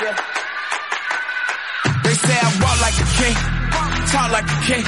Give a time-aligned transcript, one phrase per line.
[0.00, 0.06] They
[2.16, 3.36] say I walk like a king,
[4.08, 4.84] talk like a king.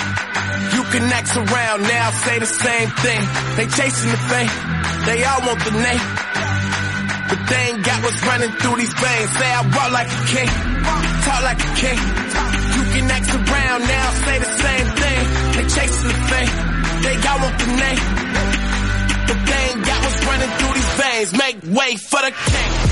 [0.72, 3.20] You can act around now, say the same thing.
[3.60, 4.48] They chasing the fame,
[5.04, 6.04] they all want the name.
[7.28, 9.30] But they ain't got what's running through these veins.
[9.36, 10.48] Say I walk like a king,
[11.28, 11.98] talk like a king.
[12.72, 15.20] You can act around now, say the same thing.
[15.60, 16.52] They chasing the fame,
[17.04, 18.02] they all want the name.
[19.28, 21.30] But they ain't got what's running through these veins.
[21.36, 22.91] Make way for the king.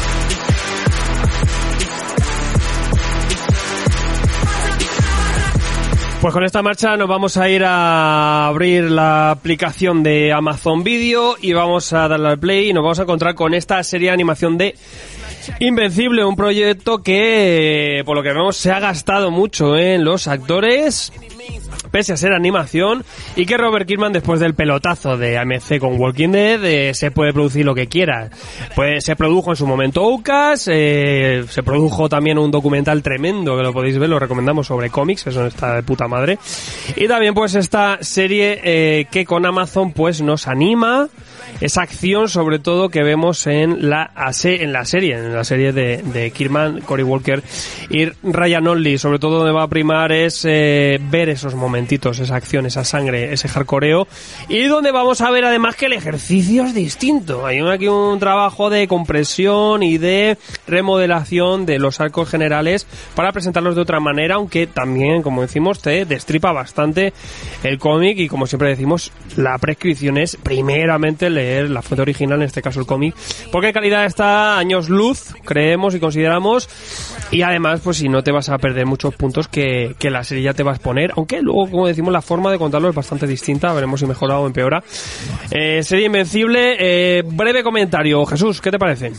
[6.21, 11.37] Pues con esta marcha nos vamos a ir a abrir la aplicación de Amazon Video
[11.41, 14.15] y vamos a darle al play y nos vamos a encontrar con esta serie de
[14.15, 14.75] animación de
[15.61, 21.11] Invencible, un proyecto que por lo que vemos se ha gastado mucho en los actores,
[21.91, 23.05] pese a ser animación,
[23.37, 27.33] y que Robert Kirkman, después del pelotazo de AMC con Walking Dead, eh, se puede
[27.33, 28.31] producir lo que quiera.
[28.75, 33.63] Pues se produjo en su momento Oukas, eh, se produjo también un documental tremendo, que
[33.63, 36.39] lo podéis ver, lo recomendamos, sobre cómics, eso está de puta madre.
[36.97, 41.09] Y también pues esta serie eh, que con Amazon pues nos anima,
[41.61, 44.11] esa acción sobre todo que vemos en la,
[44.45, 47.43] en la serie, en la serie de, de Kirkman, Cory Walker
[47.91, 48.99] y Ryan Only.
[48.99, 53.33] Sobre todo donde va a primar es eh, ver esos momentitos, esa acción, esa sangre,
[53.33, 54.09] ese hardcoreo.
[54.49, 57.47] Y donde vamos a ver además que el ejercicio es distinto.
[57.47, 63.75] Hay aquí un trabajo de compresión y de remodelación de los arcos generales para presentarlos
[63.75, 67.13] de otra manera, aunque también, como decimos, te destripa bastante
[67.63, 72.47] el cómic y como siempre decimos, la prescripción es primeramente leer la fuente original, en
[72.47, 73.15] este caso el cómic,
[73.51, 76.69] porque calidad está años luz, creemos y consideramos,
[77.31, 80.45] y además, pues si no te vas a perder muchos puntos que, que la serie
[80.45, 83.27] ya te va a exponer, aunque luego, como decimos, la forma de contarlo es bastante
[83.27, 84.83] distinta, veremos si mejora o empeora.
[85.51, 89.13] Eh, serie Invencible, eh, breve comentario, Jesús, ¿qué te parece?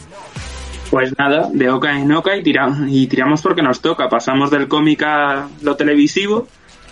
[0.89, 4.09] Pues nada, de oca en oca y, tira- y tiramos porque nos toca.
[4.09, 6.47] Pasamos del cómic a lo televisivo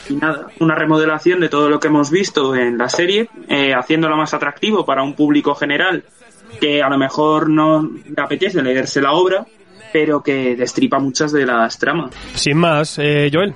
[0.09, 4.17] y nada, una remodelación de todo lo que hemos visto en la serie, eh, haciéndolo
[4.17, 6.03] más atractivo para un público general
[6.59, 9.45] que a lo mejor no le apetece leerse la obra,
[9.93, 12.11] pero que destripa muchas de las tramas.
[12.33, 13.53] Sin más, eh, Joel.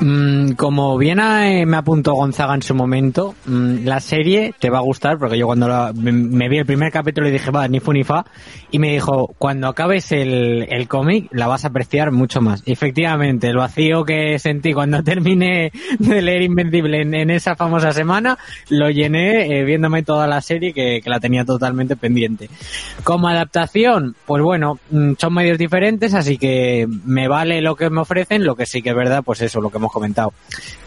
[0.00, 4.78] Mm, como bien eh, me apuntó Gonzaga en su momento, mm, la serie te va
[4.78, 7.68] a gustar porque yo cuando la- me, me vi el primer capítulo y dije, va,
[7.68, 8.24] ni fu ni fa,
[8.72, 12.62] y me dijo, cuando acabes el, el cómic la vas a apreciar mucho más.
[12.66, 18.36] Efectivamente, el vacío que sentí cuando terminé de leer Invencible en, en esa famosa semana,
[18.70, 22.50] lo llené eh, viéndome toda la serie que, que la tenía totalmente pendiente.
[23.04, 28.00] Como adaptación, pues bueno, mm, son medios diferentes, así que me vale lo que me
[28.00, 30.32] ofrecen, lo que sí que es verdad, pues eso, lo que hemos comentado,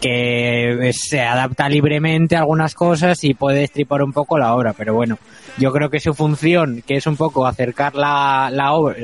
[0.00, 4.72] que eh, se adapta libremente a algunas cosas y puede destripar un poco la obra,
[4.72, 5.18] pero bueno,
[5.56, 8.96] yo creo que su función, que es un poco acercar la, la obra,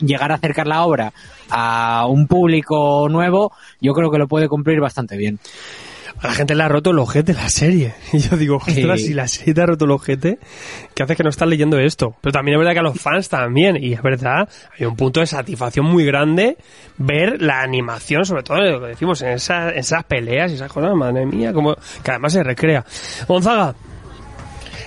[0.00, 1.12] llegar a acercar la obra
[1.50, 5.38] a un público nuevo, yo creo que lo puede cumplir bastante bien.
[6.22, 7.94] A la gente le ha roto el ojete la serie.
[8.12, 9.08] Y yo digo, ostras, Sí.
[9.08, 10.38] si la serie te ha roto el ojete,
[10.94, 12.14] ¿qué hace que no estás leyendo esto?
[12.20, 15.20] Pero también es verdad que a los fans también, y es verdad, hay un punto
[15.20, 16.56] de satisfacción muy grande
[16.98, 20.72] ver la animación, sobre todo lo que decimos, en, esa- en esas peleas y esas
[20.72, 22.84] cosas, madre mía, como que además se recrea.
[23.28, 23.74] Gonzaga,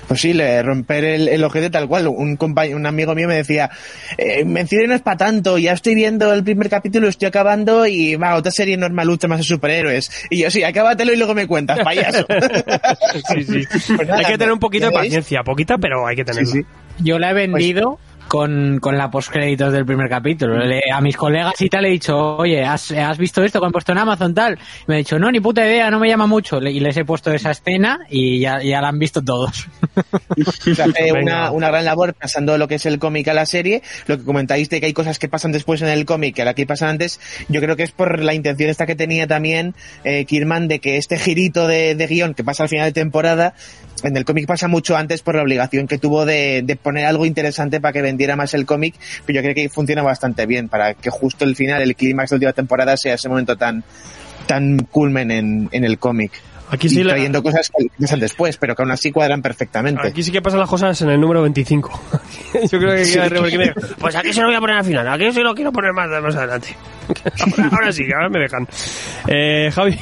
[0.09, 2.07] Pues sí, le romper el, el ojete tal cual.
[2.07, 3.69] Un compañero, un amigo mío me decía,
[4.17, 4.59] eh, no
[4.95, 8.75] es para tanto, ya estoy viendo el primer capítulo, estoy acabando y va, otra serie
[8.75, 10.09] normal lucha más de superhéroes.
[10.31, 12.25] Y yo, sí, acábatelo y luego me cuentas, payaso.
[13.35, 13.67] sí, sí.
[13.95, 16.53] Pues nada, hay que tener un poquito de paciencia, poquita, pero hay que tenerla.
[16.53, 17.03] Sí, sí.
[17.03, 20.57] Yo la he vendido con, con la postcréditos del primer capítulo.
[20.59, 23.65] Le- a mis colegas y tal le he dicho, oye, ¿has, has visto esto que
[23.65, 24.53] han puesto en Amazon tal?
[24.53, 26.61] Y me ha dicho, no, ni puta idea, no me llama mucho.
[26.61, 29.67] Le- Y les he puesto esa escena y ya, ya la han visto todos.
[30.63, 33.81] Se hace una, una gran labor pasando lo que es el cómic a la serie.
[34.07, 36.65] Lo que comentáis de que hay cosas que pasan después en el cómic que aquí
[36.65, 37.19] pasan antes,
[37.49, 39.73] yo creo que es por la intención esta que tenía también
[40.03, 43.53] eh, Kirman de que este girito de, de guion que pasa al final de temporada,
[44.03, 47.25] en el cómic pasa mucho antes por la obligación que tuvo de, de poner algo
[47.25, 48.95] interesante para que vendiera más el cómic,
[49.25, 52.35] pero yo creo que funciona bastante bien para que justo el final, el clímax de
[52.35, 53.83] la última temporada sea ese momento tan
[54.45, 56.31] tan culmen en, en el cómic.
[56.71, 60.07] Aquí sí trayendo cosas que pasan después, pero que aún así cuadran perfectamente.
[60.07, 62.01] Aquí sí que pasan las cosas en el número 25.
[62.71, 63.73] Yo creo que Robert Kirkman.
[63.97, 66.09] Pues aquí se lo voy a poner al final, aquí se lo quiero poner más,
[66.21, 66.75] más adelante.
[67.39, 68.67] Ahora, ahora sí, ahora me dejan.
[69.27, 69.97] Eh, Javi.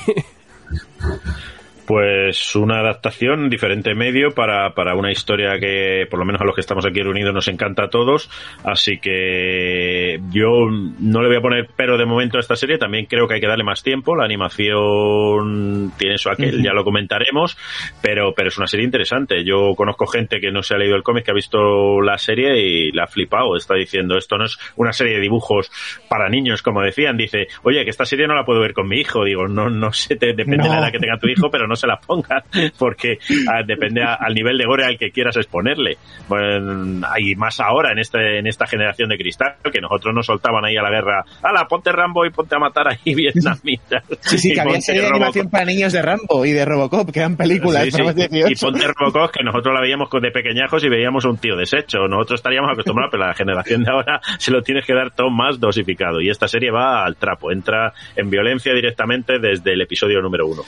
[1.87, 6.53] Pues una adaptación, diferente medio para, para una historia que por lo menos a los
[6.53, 8.29] que estamos aquí reunidos nos encanta a todos.
[8.65, 13.05] Así que yo no le voy a poner pero de momento a esta serie, también
[13.05, 17.57] creo que hay que darle más tiempo, la animación tiene su aquel, ya lo comentaremos,
[18.01, 19.45] pero, pero es una serie interesante.
[19.45, 22.59] Yo conozco gente que no se ha leído el cómic, que ha visto la serie
[22.59, 25.71] y la ha flipado, está diciendo, esto no es una serie de dibujos
[26.09, 28.99] para niños, como decían, dice, oye, que esta serie no la puedo ver con mi
[28.99, 31.65] hijo, digo, no, no sé, te, depende de la edad que tenga tu hijo, pero
[31.65, 32.43] no se la pongas,
[32.77, 33.17] porque
[33.49, 35.97] ah, depende a- al nivel de gore al que quieras exponerle.
[36.27, 40.65] Bueno, hay más ahora en este en esta generación de cristal que nosotros nos soltaban
[40.65, 44.03] ahí a la guerra, ala, ponte Rambo y ponte a matar ahí vietnamitas.
[44.21, 45.23] Sí, sí, Y que había serie de Robocop.
[45.27, 47.97] animación para niños de Rambo y de Robocop, que eran películas Sí, sí.
[47.97, 48.51] para más de 18.
[48.51, 51.55] Y ponte Robocop, que nosotros la veíamos con- de pequeñajos y veíamos a un tío
[51.55, 52.07] deshecho.
[52.07, 55.59] Nosotros estaríamos acostumbrados, pero la generación de ahora se lo tienes que dar todo más
[55.59, 56.19] dosificado.
[56.21, 60.63] Y esta serie va al trapo, entra en violencia directamente desde el episodio número uno.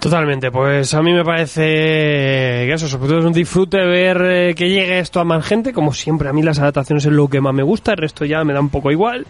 [0.00, 4.54] Totalmente, pues a mí me parece que eso, sobre todo es un disfrute ver eh,
[4.54, 7.40] que llegue esto a más gente, como siempre, a mí las adaptaciones es lo que
[7.40, 9.26] más me gusta, el resto ya me da un poco igual.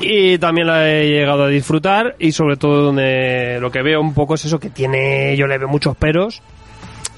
[0.00, 4.14] Y también la he llegado a disfrutar y sobre todo donde lo que veo un
[4.14, 6.42] poco es eso que tiene, yo le veo muchos peros,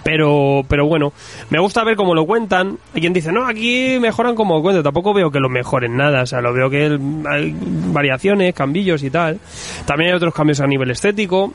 [0.05, 1.13] pero pero bueno,
[1.51, 2.79] me gusta ver cómo lo cuentan.
[2.95, 4.83] Hay quien dice, no, aquí mejoran como lo cuentan.
[4.83, 6.23] Tampoco veo que lo mejoren nada.
[6.23, 6.99] O sea, lo veo que
[7.29, 7.57] hay
[7.93, 9.39] variaciones, cambillos y tal.
[9.85, 11.53] También hay otros cambios a nivel estético.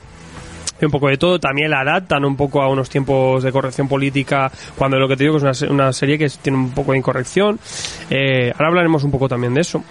[0.86, 1.40] Un poco de todo.
[1.40, 4.52] También la adaptan un poco a unos tiempos de corrección política.
[4.78, 7.60] Cuando lo que te digo es una, una serie que tiene un poco de incorrección.
[8.10, 9.84] Eh, ahora hablaremos un poco también de eso.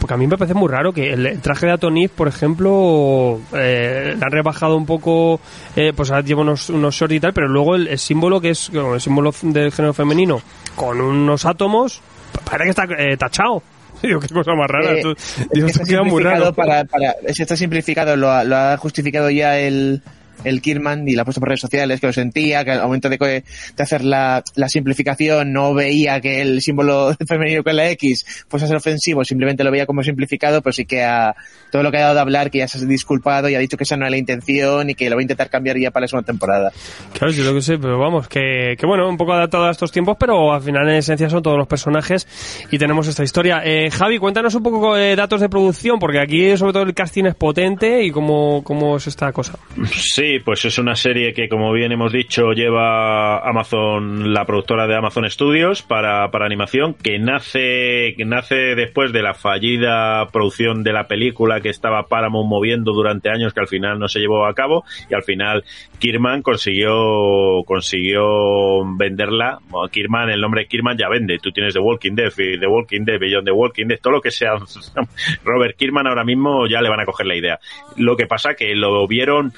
[0.00, 4.14] Porque a mí me parece muy raro que el traje de Atonif, por ejemplo, eh,
[4.18, 5.40] le han rebajado un poco,
[5.76, 8.50] eh, pues ahora lleva unos, unos shorts y tal, pero luego el, el símbolo que
[8.50, 10.42] es el símbolo del género femenino
[10.76, 12.02] con unos átomos,
[12.44, 13.62] parece que está eh, tachado.
[14.02, 14.92] Digo, qué cosa más rara.
[14.92, 16.52] Eh, Esto- está muy raro.
[16.52, 20.02] Para, para, es- está simplificado, lo ha, lo ha justificado ya el,
[20.44, 23.08] el Kirman y lo ha puesto por redes sociales, que lo sentía, que al momento
[23.08, 23.44] de,
[23.78, 28.68] hacer la, la simplificación no veía que el símbolo femenino con la X fuese a
[28.68, 31.34] ser ofensivo, simplemente lo veía como simplificado, pero sí que ha,
[31.70, 33.76] todo lo que ha dado de hablar, que ya se ha disculpado y ha dicho
[33.76, 36.04] que esa no era la intención y que lo va a intentar cambiar ya para
[36.04, 36.72] la segunda temporada.
[37.12, 39.92] Claro, yo lo que sé, pero vamos, que, que bueno, un poco adaptado a estos
[39.92, 42.26] tiempos, pero al final en esencia son todos los personajes
[42.70, 43.62] y tenemos esta historia.
[43.64, 47.24] Eh, Javi, cuéntanos un poco eh, datos de producción, porque aquí sobre todo el casting
[47.24, 49.58] es potente y cómo, cómo es esta cosa.
[49.92, 54.96] Sí, pues es una serie que, como bien hemos dicho, lleva Amazon, la productora de
[54.96, 60.92] Amazon Studios para, para animación, que nace, que nace después de la fallida producción de
[60.92, 64.54] la película que estaba Paramount moviendo durante años, que al final no se llevó a
[64.54, 65.64] cabo, y al final
[65.98, 69.58] Kirman consiguió, consiguió venderla.
[69.90, 71.38] Kirman, el nombre Kirman ya vende.
[71.38, 74.30] Tú tienes The Walking Dead The Walking Dead, Beyond The Walking Dead, todo lo que
[74.30, 74.52] sea
[75.44, 77.58] Robert Kirman ahora mismo ya le van a coger la idea.
[77.96, 79.52] Lo que pasa que lo vieron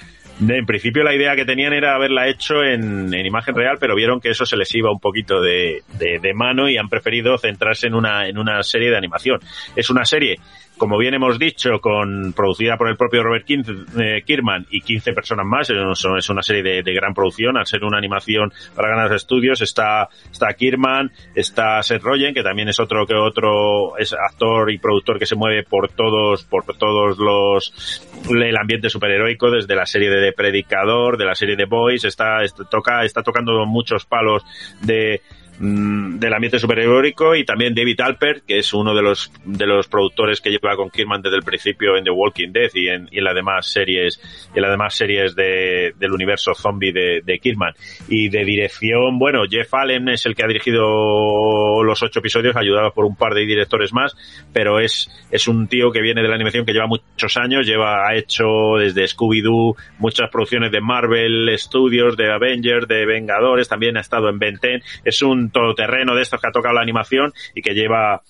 [0.49, 4.21] en principio la idea que tenían era haberla hecho en, en imagen real, pero vieron
[4.21, 7.89] que eso se les iba un poquito de, de- de mano y han preferido centrarse
[7.89, 7.95] en
[8.39, 9.41] una serie de animación.
[9.77, 10.39] Es una serie,
[10.81, 15.13] como bien hemos dicho, con producida por el propio Robert Kin- eh, Kirkman y 15
[15.13, 15.69] personas más.
[15.69, 19.61] Es una- serie de, gran producción, al ser una animación para ganar estudios.
[19.61, 24.79] Está, está Kirkman, está Seth Rogen, que también es otro que otro es actor y
[24.79, 28.01] productor que se mueve por todos, por todos los
[28.31, 32.65] el ambiente superheroico, desde la serie de Predicador, de la serie de Boys, está, está,
[32.65, 34.43] toca, está tocando muchos palos
[34.81, 35.21] de
[35.61, 39.89] mm, del ambiente superheroico y también David Alpert, que es uno de los de los
[39.89, 43.19] productores que lleva con Kirman desde el principio en The Walking Dead y en, y
[43.19, 44.21] en las demás series
[44.55, 47.75] en las demás series de, del universo zombie de, de Kirman
[48.09, 52.93] y de dirección bueno Jeff Allen es el que ha dirigido los ocho episodios ayudado
[52.93, 54.17] por un par de directores más
[54.53, 58.09] pero es es un tío que viene de la animación que lleva muchos años lleva
[58.09, 58.47] ha hecho
[58.79, 64.29] desde Scooby Doo muchas producciones de Marvel Studios de Avengers de Vengadores también ha estado
[64.29, 67.75] en Ben 10 es un todoterreno de estos que ha tocado la animación y que
[67.75, 68.23] lleva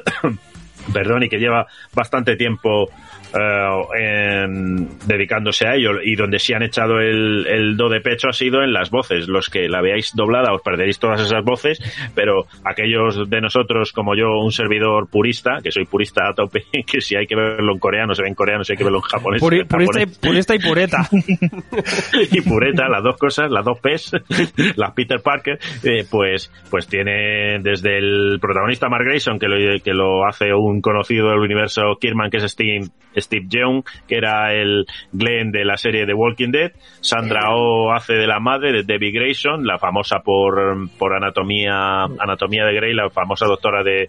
[0.92, 2.90] perdón y que lleva bastante tiempo
[3.34, 8.28] eh, en- dedicándose a ello y donde sí han echado el, el do de pecho
[8.28, 11.78] ha sido en las voces los que la veáis doblada os perderéis todas esas voces
[12.14, 17.00] pero aquellos de nosotros como yo un servidor purista que soy purista a tope que
[17.00, 19.02] si hay que verlo en coreano se ve en coreano si hay que verlo en
[19.02, 20.18] japonés Puri- purista, y, japonés.
[20.18, 21.08] purista y pureta.
[22.32, 24.12] y pureta, las dos cosas, las dos P's,
[24.76, 29.92] las Peter Parker, eh, pues, pues tiene desde el protagonista Mark Grayson, que lo, que
[29.92, 32.86] lo hace un conocido del universo Kirman, que es Steve,
[33.20, 38.14] Steve Young, que era el Glenn de la serie The Walking Dead, Sandra Oh hace
[38.14, 43.10] de la madre de Debbie Grayson, la famosa por, por anatomía, anatomía de Grey, la
[43.10, 44.08] famosa doctora de,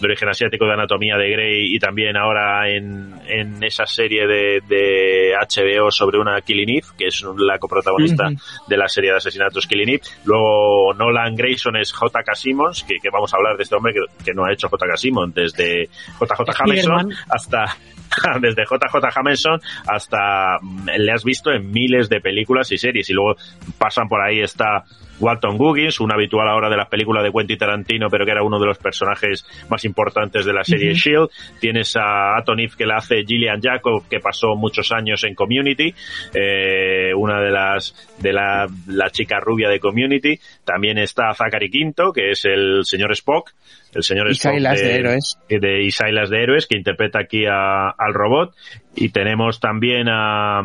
[0.00, 4.62] de origen asiático de anatomía de Grey y también ahora en, en esa serie de,
[4.68, 8.28] de HBO sobre una Killing Eve, que es la coprotagonista
[8.66, 10.02] de la serie de asesinatos Killing Eve.
[10.24, 12.34] Luego Nolan Grayson es J.K.
[12.34, 14.96] Simmons, que, que vamos a hablar de este hombre que, que no ha hecho J.K.
[14.96, 15.88] Simmons desde
[16.20, 17.76] JJ Jameson hasta
[18.40, 23.12] desde JJ Jameson hasta mm, le has visto en miles de películas y series y
[23.12, 23.36] luego
[23.78, 24.84] pasan por ahí está
[25.20, 28.58] Walton Goggins, un habitual ahora de las películas de Quentin Tarantino, pero que era uno
[28.58, 31.28] de los personajes más importantes de la serie Shield.
[31.60, 35.94] Tienes a Atonif que la hace Gillian Jacob, que pasó muchos años en Community,
[36.34, 40.38] eh, una de las de la, la chica rubia de Community.
[40.64, 43.50] También está Zachary Quinto, que es el señor Spock,
[43.94, 45.38] el señor Spock Isailas de, Héroes.
[45.48, 48.54] de Isailas de Héroes, que interpreta aquí a- al robot.
[48.94, 50.62] Y tenemos también a,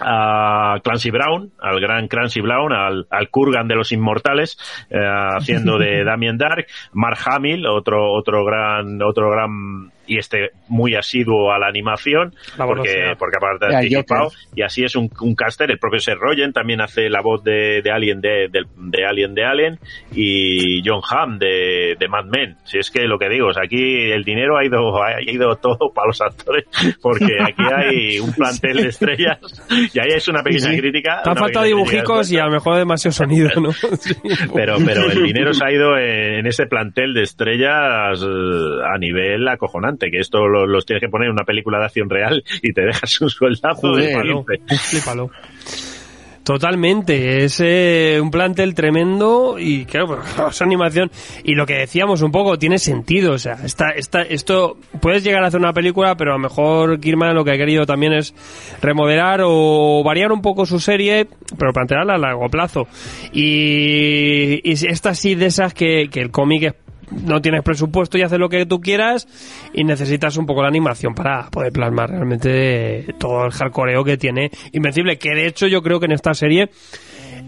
[0.00, 4.58] a Clancy Brown, al gran Clancy Brown, al, al Kurgan de los Inmortales,
[4.90, 10.94] eh, haciendo de Damien Dark, Mark Hamill, otro, otro gran, otro gran, y este muy
[10.96, 15.34] asiduo a la animación, La porque, porque aparte de anticipado, y así es un, un
[15.36, 19.04] caster, el propio Seth Rogen también hace la voz de, de Alien de, del- de
[19.06, 19.78] Alien de Alien,
[20.14, 22.56] y John Hamm de, de Mad Men.
[22.64, 25.54] Si es que lo que digo, o sea, aquí el dinero ha ido, ha ido
[25.56, 26.64] todo para los actores,
[27.00, 29.38] porque aquí hay un plantel de estrellas,
[29.94, 30.80] y ahí es una pequeña Sí, sí.
[30.80, 31.20] crítica.
[31.22, 33.70] Te han una faltado dibujicos y a lo mejor demasiado sonido, ¿no?
[34.00, 34.14] Sí.
[34.54, 38.98] Pero, pero el dinero se ha ido en, en ese plantel de estrellas eh, a
[38.98, 42.44] nivel acojonante, que esto lo- los tienes que poner en una película de acción real
[42.62, 44.22] y te dejas un sueldazo de Joder.
[44.22, 44.76] Flipalo, 15.
[44.86, 45.30] flipalo.
[46.42, 51.10] Totalmente, es eh, un plantel tremendo y claro, pues, es animación
[51.44, 55.44] y lo que decíamos un poco tiene sentido, o sea, esta, esta, esto puedes llegar
[55.44, 58.34] a hacer una película, pero a lo mejor Kirman lo que ha querido también es
[58.80, 61.26] remodelar o variar un poco su serie,
[61.58, 62.88] pero plantearla a largo plazo.
[63.32, 66.74] Y, y esta sí de esas que, que el cómic es
[67.10, 69.26] no tienes presupuesto y haces lo que tú quieras
[69.72, 74.50] y necesitas un poco la animación para poder plasmar realmente todo el hardcoreo que tiene
[74.72, 76.70] Invencible, que de hecho yo creo que en esta serie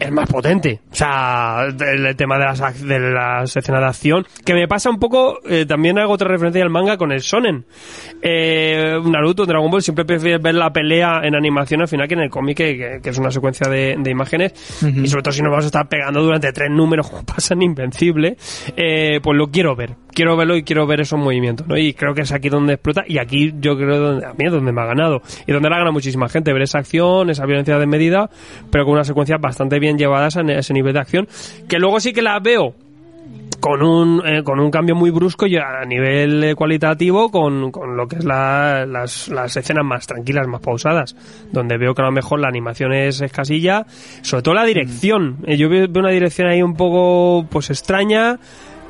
[0.02, 0.80] es más potente.
[0.90, 4.98] O sea, el, tema de las, de las escenas de acción, que me pasa un
[4.98, 7.64] poco, eh, también hago otra referencia al manga con el Sonen.
[8.20, 12.20] Eh, Naruto, Dragon Ball, siempre prefieres ver la pelea en animación al final que en
[12.20, 14.52] el cómic, que, que- es una secuencia de, de imágenes.
[14.82, 17.62] Y sobre todo si nos vamos a estar pegando durante tres números, como pasa en
[17.62, 18.36] Invencible,
[18.76, 19.94] eh, pues lo quiero ver.
[20.14, 21.76] Quiero verlo y quiero ver esos movimientos, ¿no?
[21.76, 24.52] Y creo que es aquí donde explota y aquí yo creo donde, a mí es
[24.52, 25.22] donde me ha ganado.
[25.46, 28.28] Y donde la gana muchísima gente, ver esa acción, esa violencia de medida,
[28.70, 31.28] pero con unas secuencias bastante bien llevadas a ese nivel de acción,
[31.68, 32.74] que luego sí que las veo
[33.60, 37.96] con un, eh, con un cambio muy brusco y a nivel eh, cualitativo con, con
[37.96, 41.14] lo que es la- las, las escenas más tranquilas, más pausadas,
[41.52, 43.86] donde veo que a lo mejor la animación es escasilla,
[44.22, 45.36] sobre todo la dirección.
[45.46, 48.40] Eh, yo veo una dirección ahí un poco pues extraña,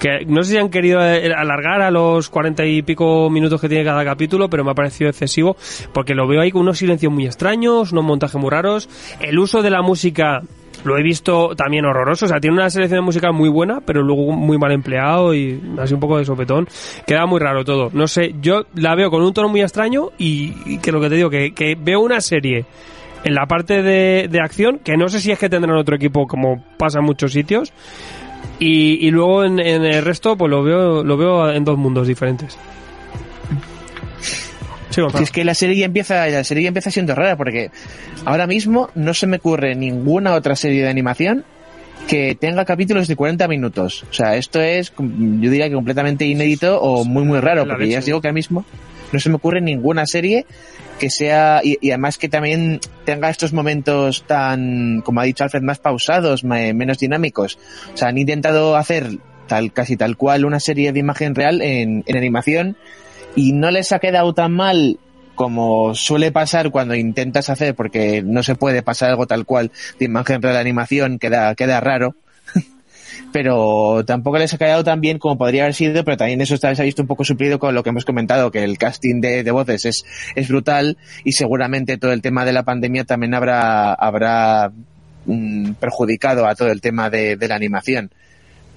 [0.03, 3.69] que no sé si han querido eh, alargar a los cuarenta y pico minutos que
[3.69, 5.57] tiene cada capítulo, pero me ha parecido excesivo,
[5.93, 8.89] porque lo veo ahí con unos silencios muy extraños, unos montajes muy raros,
[9.21, 10.43] el uso de la música
[10.83, 12.25] lo he visto también horroroso.
[12.25, 15.63] O sea, tiene una selección de música muy buena, pero luego muy mal empleado y
[15.79, 16.67] así un poco de sopetón.
[17.07, 17.91] Queda muy raro todo.
[17.93, 21.11] No sé, yo la veo con un tono muy extraño y, y que lo que
[21.11, 22.67] te digo, que, que veo una serie
[23.23, 26.27] en la parte de, de acción, que no sé si es que tendrán otro equipo
[26.27, 27.73] como pasa en muchos sitios.
[28.59, 32.07] Y, y luego en, en el resto, pues lo veo, lo veo en dos mundos
[32.07, 32.57] diferentes.
[34.91, 35.01] Sí.
[35.17, 37.71] Si es que la serie ya empieza, la serie ya empieza siendo rara, porque
[38.27, 41.45] ahora mismo no se me ocurre ninguna otra serie de animación
[42.07, 44.05] que tenga capítulos de 40 minutos.
[44.11, 48.01] O sea, esto es, yo diría que completamente inédito o muy, muy raro, porque ya
[48.01, 48.65] os digo que ahora mismo
[49.13, 50.47] no se me ocurre ninguna serie
[51.03, 55.81] que sea, y, además que también tenga estos momentos tan, como ha dicho Alfred, más
[55.81, 57.59] pausados, me- menos dinámicos.
[57.93, 59.19] O sea, han intentado hacer
[59.49, 62.77] tal, casi tal cual una serie de imagen real en, en animación
[63.35, 65.01] y no les ha quedado tan mal
[65.35, 70.05] como suele pasar cuando intentas hacer, porque no se puede pasar algo tal cual de
[70.05, 72.15] imagen real a animación, queda, queda raro.
[73.33, 76.67] Pero tampoco les ha quedado tan bien como podría haber sido, pero también eso se
[76.67, 79.51] ha visto un poco suplido con lo que hemos comentado, que el casting de, de
[79.51, 80.05] voces es,
[80.35, 84.73] es brutal y seguramente todo el tema de la pandemia también habrá, habrá
[85.27, 88.11] mm, perjudicado a todo el tema de la animación.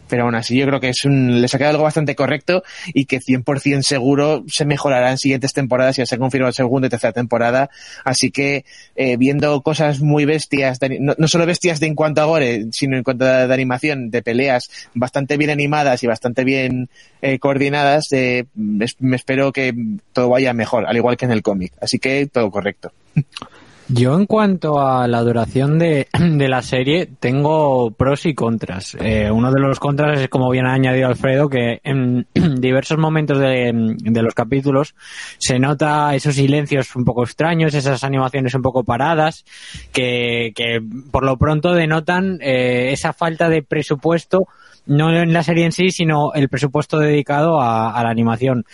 [0.08, 3.06] Pero aún así yo creo que es un, les ha quedado algo bastante correcto y
[3.06, 7.14] que 100% seguro se mejorará en siguientes temporadas, ya se ha confirmado segunda y tercera
[7.14, 7.70] temporada.
[8.04, 12.22] Así que eh, viendo cosas muy bestias, de no, no solo bestias de en cuanto
[12.22, 16.90] a gore, sino en cuanto a animación, de peleas bastante bien animadas y bastante bien
[17.22, 19.74] eh, coordinadas, eh, me espero que
[20.14, 21.74] todo vaya mejor, al igual que en el cómic.
[21.82, 22.92] Así que todo correcto.
[23.88, 28.98] Yo en cuanto a la duración de, de la serie tengo pros y contras.
[29.00, 33.38] Eh, uno de los contras es como bien ha añadido Alfredo que en diversos momentos
[33.38, 34.96] de, de los capítulos
[35.38, 39.46] se nota esos silencios un poco extraños, esas animaciones un poco paradas
[39.94, 44.48] que, que por lo pronto denotan eh, esa falta de presupuesto
[44.88, 48.66] no en la serie en sí sino el presupuesto dedicado a, a la animación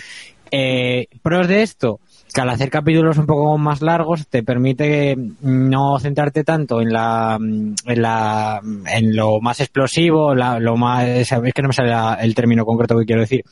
[0.54, 2.02] Eh, pros de esto,
[2.34, 7.38] que al hacer capítulos un poco más largos te permite no centrarte tanto en la
[7.40, 12.16] en la en lo más explosivo, la- lo más es que no me sale la-
[12.22, 13.44] el término concreto que quiero decir,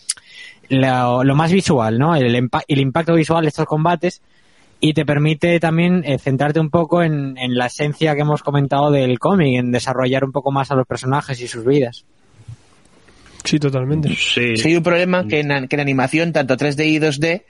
[0.69, 2.15] lo, lo más visual, ¿no?
[2.15, 4.21] El, empa- el impacto visual de estos combates
[4.81, 8.91] y te permite también eh, centrarte un poco en, en la esencia que hemos comentado
[8.91, 12.05] del cómic, en desarrollar un poco más a los personajes y sus vidas.
[13.43, 14.09] Sí, totalmente.
[14.15, 17.43] Sí, Sí, hay un problema que en, que en animación, tanto 3D y 2D,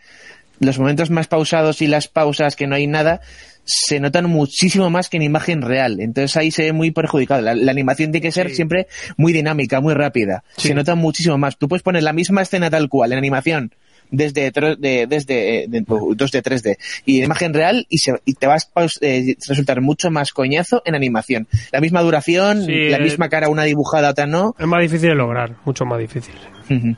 [0.60, 3.22] los momentos más pausados y las pausas que no hay nada,
[3.66, 6.00] se notan muchísimo más que en imagen real.
[6.00, 7.42] Entonces ahí se ve muy perjudicado.
[7.42, 8.88] La, la animación tiene que ser siempre
[9.18, 10.44] muy dinámica, muy rápida.
[10.58, 11.58] Se nota muchísimo más.
[11.58, 13.72] Tú puedes poner la misma escena tal cual en animación
[14.12, 18.48] desde, de, desde eh, de- 2D, 3D y en imagen real y, se, y te
[18.48, 21.48] vas a eh, resultar mucho más coñazo en animación.
[21.72, 24.56] La misma duración, Sí, la eh, misma cara, una dibujada, otra no.
[24.58, 26.34] Es más difícil de lograr, mucho más difícil.
[26.69, 26.95] Ujú.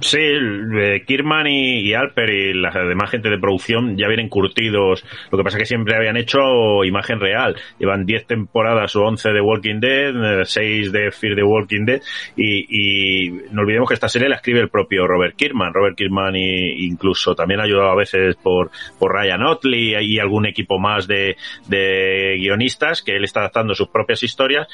[0.00, 5.04] Sí, eh, Kirman y, Alper y la demás gente de producción ya vienen curtidos.
[5.30, 7.54] Lo que pasa es que siempre habían hecho imagen real.
[7.78, 12.00] Llevan 10 temporadas o 11 de Walking Dead, 6 de Fear the Walking Dead.
[12.36, 15.72] Y, y no olvidemos que esta serie la escribe el propio Robert Kirkman.
[15.72, 20.46] Robert Kirkman y, incluso también ha ayudado a veces por, por Ryan Otley y algún
[20.46, 21.36] equipo más de,
[21.68, 24.66] de guionistas que él está adaptando sus propias historias.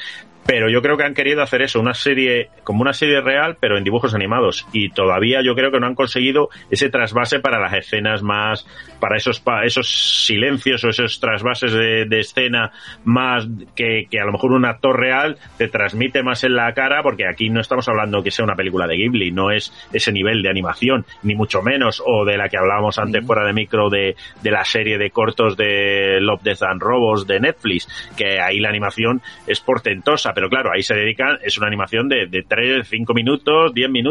[0.45, 3.77] Pero yo creo que han querido hacer eso, una serie, como una serie real, pero
[3.77, 4.65] en dibujos animados.
[4.73, 8.65] Y todavía yo creo que no han conseguido ese trasvase para las escenas más,
[8.99, 9.87] para esos, pa- esos
[10.25, 12.71] silencios o esos trasvases de, de escena
[13.03, 17.01] más que, que a lo mejor un actor real te transmite más en la cara,
[17.03, 20.41] porque aquí no estamos hablando que sea una película de Ghibli, no es ese nivel
[20.41, 24.15] de animación, ni mucho menos, o de la que hablábamos antes fuera de micro de,
[24.41, 28.69] de la serie de cortos de Love, Death and Robots de Netflix, que ahí la
[28.69, 33.13] animación es portentosa, pero claro, ahí se dedican, es una animación de, de 3, 5
[33.13, 34.02] minutos, 10 minutos.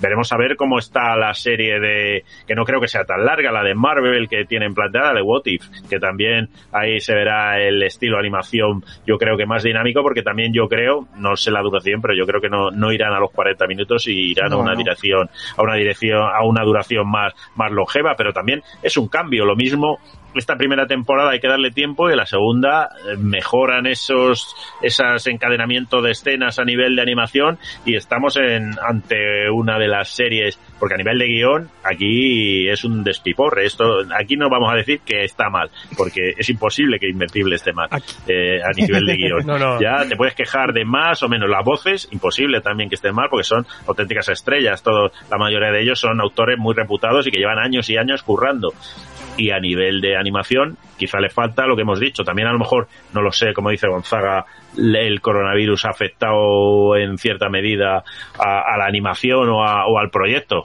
[0.00, 3.52] Veremos a ver cómo está la serie de, que no creo que sea tan larga,
[3.52, 7.82] la de Marvel que tienen planteada, de What If, que también ahí se verá el
[7.82, 12.00] estilo animación, yo creo que más dinámico, porque también yo creo, no sé la duración,
[12.00, 14.72] pero yo creo que no, no irán a los 40 minutos y irán a una
[14.72, 14.78] no.
[14.78, 19.44] dirección, a una dirección, a una duración más, más longeva, pero también es un cambio,
[19.44, 19.98] lo mismo
[20.34, 26.02] esta primera temporada hay que darle tiempo y la segunda eh, mejoran esos esos encadenamientos
[26.02, 30.94] de escenas a nivel de animación y estamos en ante una de las series porque
[30.94, 33.66] a nivel de guion aquí es un despiporre.
[33.66, 37.72] Esto aquí no vamos a decir que está mal porque es imposible que Invencible esté
[37.72, 37.88] mal
[38.26, 39.44] eh, a nivel de guion.
[39.54, 39.80] No, no.
[39.80, 41.48] ya te puedes quejar de más o menos.
[41.48, 44.82] Las voces imposible también que estén mal porque son auténticas estrellas.
[44.82, 48.22] Todo la mayoría de ellos son autores muy reputados y que llevan años y años
[48.22, 48.72] currando
[49.36, 52.24] y a nivel de animación quizá le falta lo que hemos dicho.
[52.24, 54.44] También a lo mejor no lo sé como dice Gonzaga
[54.76, 58.02] el coronavirus ha afectado en cierta medida
[58.38, 60.64] a, a la animación o, a- o al proyecto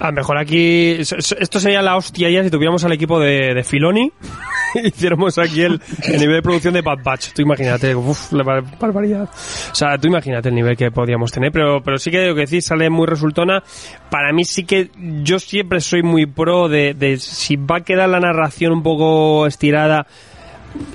[0.00, 0.92] A lo mejor aquí.
[1.00, 4.10] Esto sería la hostia ya si tuviéramos al equipo de, de Filoni.
[4.84, 7.32] Hiciéramos aquí el, el nivel de producción de Bad Batch.
[7.32, 9.24] Tú imagínate, uff, la bar- barbaridad.
[9.24, 11.50] O sea, tú imagínate el nivel que podríamos tener.
[11.52, 13.62] Pero, pero sí que lo que decís sale muy resultona.
[14.10, 14.90] Para mí sí que
[15.22, 19.46] yo siempre soy muy pro de, de si va a quedar la narración un poco
[19.46, 20.06] estirada.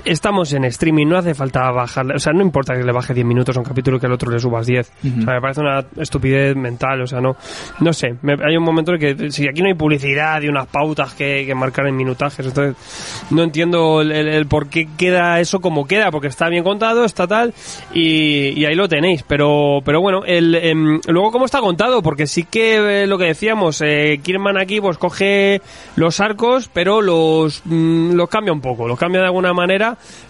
[0.04, 2.14] Estamos en streaming, no hace falta bajarle.
[2.16, 4.30] O sea, no importa que le baje 10 minutos a un capítulo que al otro
[4.32, 4.90] le subas 10.
[5.20, 7.00] O sea, me parece una estupidez mental.
[7.02, 7.36] O sea, no.
[7.80, 8.14] No sé.
[8.22, 11.44] me- hay un momento en que si aquí no hay publicidad y unas pautas que,
[11.46, 12.74] que marcar en minutajes, entonces
[13.30, 17.04] no entiendo el, el- el por qué queda eso como queda, porque está bien contado,
[17.04, 17.54] está tal,
[17.94, 19.22] y, y ahí lo tenéis.
[19.22, 23.26] Pero, pero bueno, el, em, luego cómo está contado, porque sí que eh, lo que
[23.26, 25.60] decíamos, eh, Kirman aquí pues coge
[25.96, 29.71] los arcos, pero los, mm, los cambia un poco, los cambia de alguna manera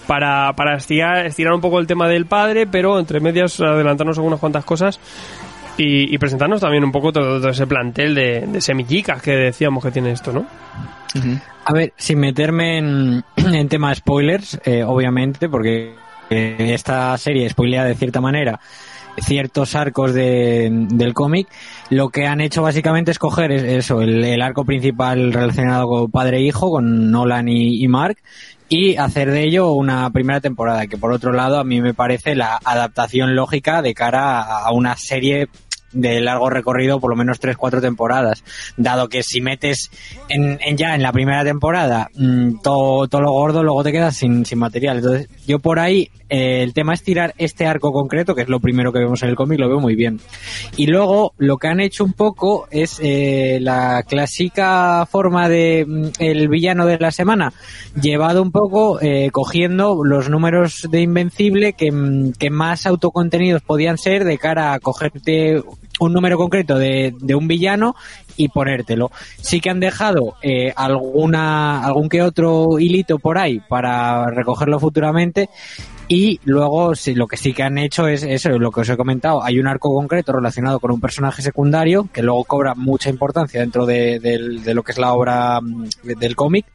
[0.06, 4.40] para, para estirar, estirar un poco el tema del padre, pero entre medias adelantarnos algunas
[4.40, 4.98] cuantas cosas.
[5.78, 9.82] Y, y presentarnos también un poco todo, todo ese plantel de, de semillicas que decíamos
[9.82, 10.44] que tiene esto, ¿no?
[11.64, 15.94] A ver, sin meterme en, en tema de spoilers, eh, obviamente, porque
[16.28, 18.60] esta serie spoilea de cierta manera
[19.20, 21.46] ciertos arcos de, del cómic,
[21.90, 26.10] lo que han hecho básicamente es coger es- eso, el, el arco principal relacionado con
[26.10, 28.16] padre e hijo, con Nolan y, y Mark,
[28.74, 32.34] y hacer de ello una primera temporada, que por otro lado a mí me parece
[32.34, 35.48] la adaptación lógica de cara a, una serie
[35.92, 38.44] de largo recorrido, por lo menos tres, cuatro temporadas,
[38.76, 39.90] dado que si metes
[40.28, 44.16] en, en ya en la primera temporada mm, todo, todo lo gordo, luego te quedas
[44.16, 44.98] sin, sin material.
[44.98, 48.60] Entonces, yo por ahí, eh, el tema es tirar este arco concreto, que es lo
[48.60, 50.20] primero que vemos en el cómic, lo veo muy bien.
[50.76, 56.06] Y luego, lo que han hecho un poco es eh, la clásica forma de mm,
[56.18, 57.52] el villano de la semana,
[58.00, 63.98] llevado un poco eh, cogiendo los números de Invencible que, mm, que más autocontenidos podían
[63.98, 65.62] ser de cara a cogerte
[66.06, 67.94] un número concreto de, de un villano
[68.36, 69.10] y ponértelo.
[69.40, 75.48] Sí que han dejado eh, alguna algún que otro hilito por ahí para recogerlo futuramente
[76.08, 78.96] y luego sí, lo que sí que han hecho es eso, lo que os he
[78.96, 83.60] comentado, hay un arco concreto relacionado con un personaje secundario que luego cobra mucha importancia
[83.60, 85.84] dentro de, del- de lo que es la obra mm,
[86.18, 86.66] del cómic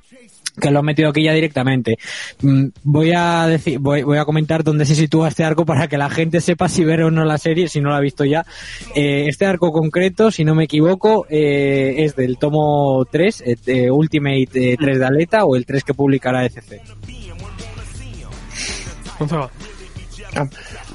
[0.59, 1.97] que lo han metido aquí ya directamente.
[2.41, 5.97] Mm, Voy a decir, voy, voy a comentar dónde se sitúa este arco para que
[5.97, 8.45] la gente sepa si ver o no la serie, si no la ha visto ya.
[8.95, 13.91] Eh, este arco concreto, si no me equivoco, eh, es del tomo 3, eh, de
[13.91, 16.81] Ultimate eh, 3 de Aleta o el 3 que publicará ECC.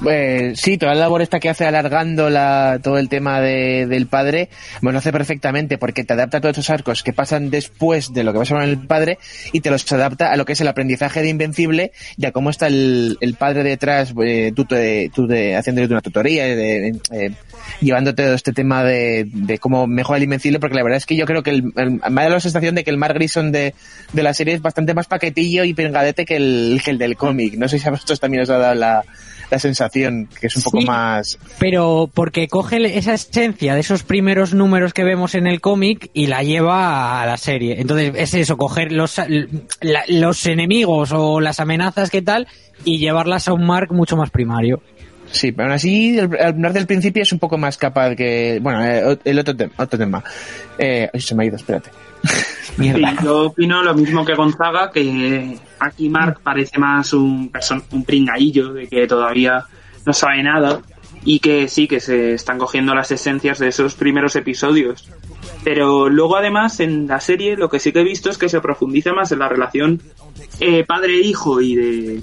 [0.09, 4.07] Eh, sí, toda la labor esta que hace alargando la, todo el tema de- del
[4.07, 4.49] padre,
[4.81, 8.33] bueno, hace perfectamente porque te adapta a todos esos arcos que pasan después de lo
[8.33, 9.17] que pasa con el padre
[9.51, 12.49] y te los adapta a lo que es el aprendizaje de Invencible y a cómo
[12.49, 17.31] está el, el padre detrás, eh, tú, te- tú de, haciéndole una tutoría, de, eh,
[17.79, 21.15] llevándote todo este tema de, de cómo mejora el Invencible, porque la verdad es que
[21.15, 23.73] yo creo que el, el- me da la sensación de que el Mark Grison de,
[24.11, 27.55] de la serie es bastante más paquetillo y pengadete que el, que el del cómic.
[27.57, 29.03] No sé si a vosotros también os ha dado la,
[29.51, 30.85] la sensación que es un poco Sí.
[30.85, 36.09] más Pero porque coge esa esencia de esos primeros números que vemos en el cómic
[36.13, 37.79] y la lleva a la serie.
[37.79, 39.17] Entonces es eso, coger los,
[39.81, 42.47] la- los enemigos o las amenazas que tal
[42.85, 44.81] y llevarlas a un mark mucho más primario.
[45.33, 48.59] Sí, pero aún así, el, el hablar del principio es un poco más capaz que.
[48.61, 50.23] Bueno, eh, el otro, tem- otro tema.
[50.77, 51.89] Eh, ay, se me ha ido, espérate.
[52.77, 52.91] Sí,
[53.23, 58.73] yo opino lo mismo que Gonzaga, que aquí Mark parece más un, person- un pringaillo
[58.73, 59.63] de que todavía
[60.05, 60.79] no sabe nada
[61.23, 65.07] y que sí, que se están cogiendo las esencias de esos primeros episodios.
[65.63, 68.59] Pero luego además en la serie lo que sí que he visto es que se
[68.59, 70.01] profundiza más en la relación
[70.59, 72.21] eh, padre-hijo y de,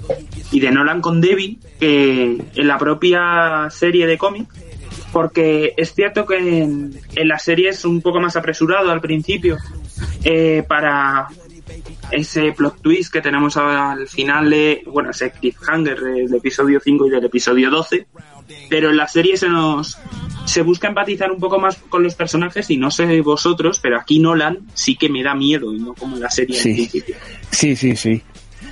[0.51, 4.47] y de Nolan con Debbie que en la propia serie de cómic
[5.11, 9.57] porque es cierto que en, en la serie es un poco más apresurado al principio
[10.23, 11.27] eh, para
[12.11, 17.09] ese plot twist que tenemos al final de, bueno, ese cliffhanger del episodio 5 y
[17.09, 18.07] del episodio 12,
[18.69, 19.97] pero en la serie se nos
[20.45, 24.19] se busca empatizar un poco más con los personajes y no sé vosotros, pero aquí
[24.19, 26.73] Nolan sí que me da miedo y no como en la serie Sí.
[26.73, 27.15] principio.
[27.51, 28.21] Sí, sí, sí.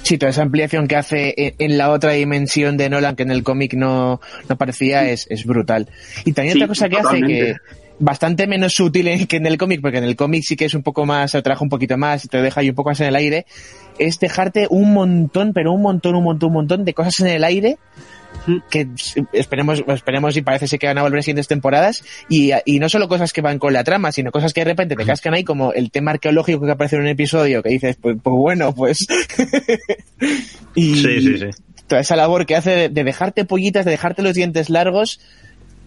[0.01, 3.31] Sí, toda esa ampliación que hace en, en la otra dimensión de Nolan que en
[3.31, 5.89] el cómic no, no parecía es, es brutal.
[6.25, 7.55] Y también Sí, otra cosa que hace que
[7.99, 10.83] bastante menos sutil que en el cómic, porque en el cómic sí que es un
[10.83, 13.07] poco más, se trabaja un poquito más y te deja ahí un poco más en
[13.07, 13.45] el aire,
[13.99, 17.43] es dejarte un montón, pero un montón, un montón, un montón de cosas en el
[17.43, 17.77] aire
[18.69, 18.87] que
[19.33, 23.07] esperemos, esperemos y parece ser que van a volver siguientes temporadas y, y no solo
[23.07, 25.73] cosas que van con la trama, sino cosas que de repente te cascan ahí como
[25.73, 28.97] el tema arqueológico que aparece en un episodio que dices, pues, pues bueno, pues...
[30.75, 31.45] y Sí, sí, sí.
[31.87, 35.19] toda esa labor que hace de, de dejarte pollitas, de dejarte los dientes largos,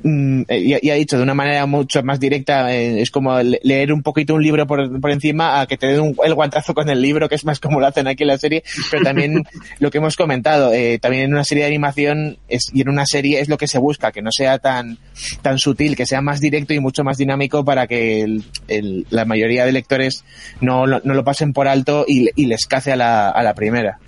[0.03, 3.61] mm, y, y ha dicho de una manera mucho más directa, eh, es como le-
[3.63, 6.75] leer un poquito un libro por, por encima a que te den un- el guantazo
[6.75, 9.43] con el libro, que es más como lo hacen aquí en la serie, pero también
[9.81, 13.07] lo que hemos comentado, eh, también en una serie de animación es, y en una
[13.07, 14.99] serie es lo que se busca, que no sea tan,
[15.43, 19.25] tan sutil, que sea más directo y mucho más dinámico para que el- el- la
[19.25, 20.25] mayoría de lectores
[20.61, 23.55] no, lo- no lo pasen por alto y, y les cace a la, a la
[23.55, 23.99] primera.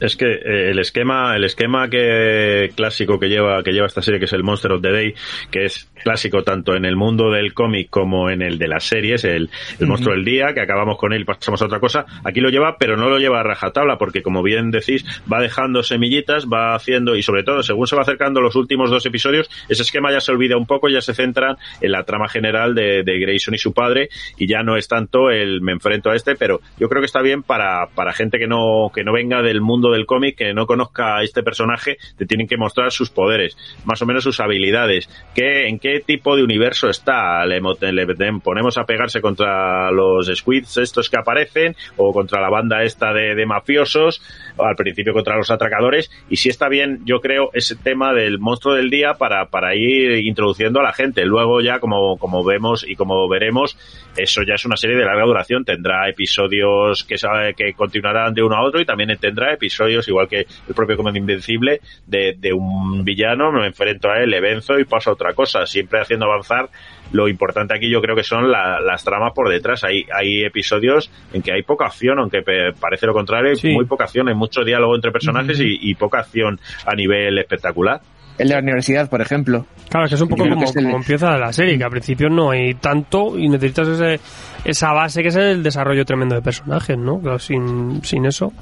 [0.00, 4.18] Es que eh, el esquema, el esquema que clásico que lleva, que lleva esta serie,
[4.18, 5.14] que es el Monster of the Day,
[5.50, 9.24] que es clásico tanto en el mundo del cómic como en el de las series,
[9.24, 12.40] el, el monstruo del día, que acabamos con él y pasamos a otra cosa, aquí
[12.40, 16.46] lo lleva, pero no lo lleva a rajatabla, porque como bien decís, va dejando semillitas,
[16.46, 20.12] va haciendo, y sobre todo, según se va acercando los últimos dos episodios, ese esquema
[20.12, 23.54] ya se olvida un poco, ya se centran en la trama general de, de Grayson
[23.54, 26.88] y su padre, y ya no es tanto el me enfrento a este, pero yo
[26.88, 30.06] creo que está bien para, para gente que no, que no venga del mundo del
[30.06, 34.06] cómic, que no conozca a este personaje, te tienen que mostrar sus poderes, más o
[34.06, 39.20] menos sus habilidades, qué, en qué tipo de universo está, le, le- ponemos a pegarse
[39.20, 44.22] contra los squids estos que aparecen, o contra la banda esta de, de mafiosos,
[44.56, 48.38] o al principio contra los atracadores, y si está bien, yo creo, ese tema del
[48.38, 51.24] monstruo del día para, para ir introduciendo a la gente.
[51.24, 53.76] Luego ya, como, como vemos y como veremos,
[54.16, 57.16] eso ya es una serie de larga duración, tendrá episodios que,
[57.56, 61.18] que continuarán de uno a otro y también tendrá episodios, igual que el propio Comando
[61.18, 65.32] Invencible, de, de un villano, me enfrento a él, le venzo y paso a otra
[65.32, 66.68] cosa, siempre haciendo avanzar.
[67.12, 69.82] Lo importante aquí yo creo que son la- las tramas por detrás.
[69.84, 72.42] Hay, hay episodios en que hay poca acción, aunque
[72.78, 73.68] parece lo contrario, hay Sí.
[73.72, 78.00] muy poca acción, hay mucho diálogo entre personajes y, y poca acción a nivel espectacular.
[78.38, 79.66] El de la universidad, por ejemplo.
[79.90, 81.84] Claro, es que es un poco como, que es el- como empieza la serie, que
[81.84, 84.18] al principio no hay tanto y necesitas ese,
[84.64, 87.18] esa base que es el desarrollo tremendo de personajes, ¿no?
[87.20, 88.52] Claro, sin, sin eso.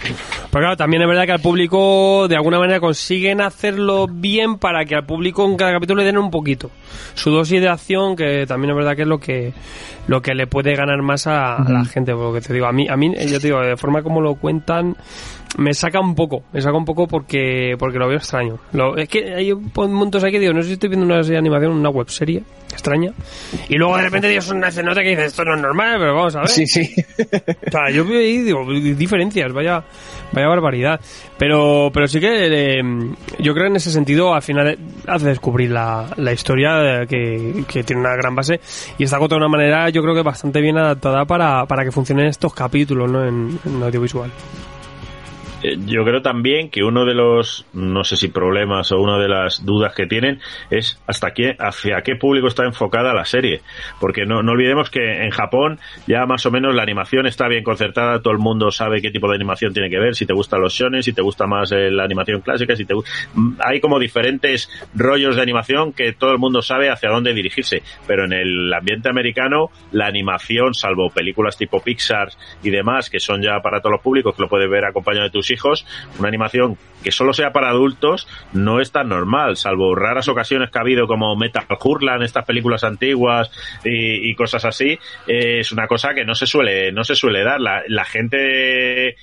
[0.51, 4.85] Pero claro, también es verdad que al público de alguna manera consiguen hacerlo bien para
[4.85, 6.71] que al público en cada capítulo le den un poquito.
[7.15, 9.53] Su dosis de acción, que también es verdad que es lo que
[10.07, 12.65] lo que le puede ganar más a, a la gente, por lo que te digo.
[12.65, 14.97] A mí, a mí, yo te digo, de forma como lo cuentan,
[15.59, 18.59] me saca un poco, me saca un poco porque porque lo veo extraño.
[18.73, 21.33] Lo- es que hay momentos aquí que digo, no sé si estoy viendo una serie
[21.35, 23.13] de animación, una web serie extraña,
[23.69, 26.37] y luego de repente dios una nota que dice esto no es normal, pero vamos
[26.37, 26.49] a ver.
[26.49, 26.91] Sí, sí.
[27.67, 29.83] O sea, yo veo ahí digo, diferencias, vaya,
[30.33, 31.01] vaya barbaridad.
[31.39, 32.83] Pero, pero sí que eh,
[33.39, 37.65] yo creo en ese sentido al final eh, hace descubrir la, la historia eh, que,
[37.69, 38.61] que tiene una gran base
[38.99, 41.93] y está contada de una manera yo creo que bastante bien adaptada para, para que
[41.93, 43.25] funcionen estos capítulos ¿no?
[43.25, 44.31] en, en audiovisual.
[45.63, 49.29] Eh, Yo creo también que uno de los, no sé si problemas o una de
[49.29, 50.41] las dudas que tienen
[50.71, 53.61] es hasta qué, hacia qué público está enfocada la serie.
[54.01, 57.65] Porque no, no olvidemos que en Japón ya más o menos la animación está bien
[57.65, 60.61] concertada, todo el mundo sabe qué tipo de animación tiene que ver, si te gustan
[60.61, 62.95] los shonen, si te gusta más eh, la animación clásica, si te
[63.61, 67.83] hay como diferentes rollos de animación que todo el mundo sabe hacia dónde dirigirse.
[68.07, 72.29] Pero en el ambiente americano, la animación, salvo películas tipo Pixar
[72.63, 75.31] y demás, que son ya para todos los públicos, que lo puedes ver acompañado de
[75.31, 75.87] tus hijos,
[76.19, 80.79] una animación que solo sea para adultos no es tan normal, salvo raras ocasiones que
[80.79, 83.51] ha habido como Metal Hurlan, estas películas antiguas
[83.85, 87.61] y, cosas así, es una cosa que no se suele, no se suele dar.
[87.61, 89.17] La, gente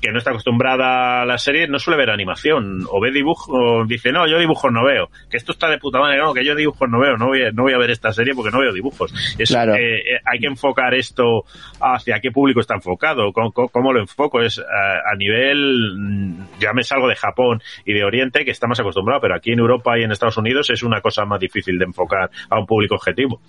[0.00, 2.84] que no está acostumbrada a las series no suele ver animación.
[2.90, 5.98] O ve dibujos o dice no yo dibujos no veo que esto está de puta
[5.98, 8.12] madre no que yo dibujos no veo no voy a, no voy a ver esta
[8.12, 9.12] serie porque no veo dibujos.
[9.38, 9.74] Es, Claro.
[9.74, 11.44] eh, eh, hay que enfocar esto
[11.80, 14.40] hacia qué público está enfocado cómo, cómo- lo enfoco.
[14.42, 18.78] Es eh, a nivel mm, ya me salgo de Japón y de Oriente que estamos
[18.78, 21.84] acostumbrados pero aquí en Europa y en Estados Unidos es una cosa más difícil de
[21.86, 23.40] enfocar a un público objetivo.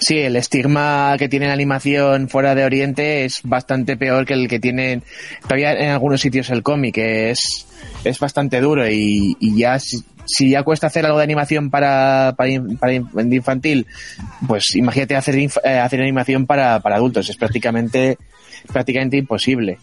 [0.00, 4.48] Sí, el estigma que tiene la animación fuera de Oriente es bastante peor que el
[4.48, 5.02] que tienen
[5.42, 7.66] todavía en algunos sitios el cómic, es,
[8.04, 12.50] es bastante duro y, ya si, si ya cuesta hacer algo de animación para, para,
[12.80, 13.86] para infantil,
[14.46, 18.18] pues imagínate hacer, eh, hacer animación para, para adultos, es prácticamente
[18.72, 19.78] prácticamente imposible.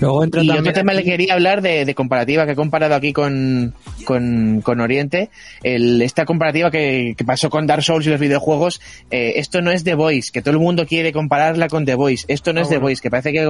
[0.00, 2.94] Luego entra Y también otro tema le quería hablar de, de comparativa que he comparado
[2.94, 5.30] aquí con, con, con Oriente.
[5.62, 8.80] El, esta comparativa que, que pasó con Dark Souls y los videojuegos,
[9.10, 12.24] eh, esto no es The Voice, que todo el mundo quiere compararla con The Voice.
[12.28, 12.86] Esto no Ah, es The bueno.
[12.86, 13.48] Voice, que parece que,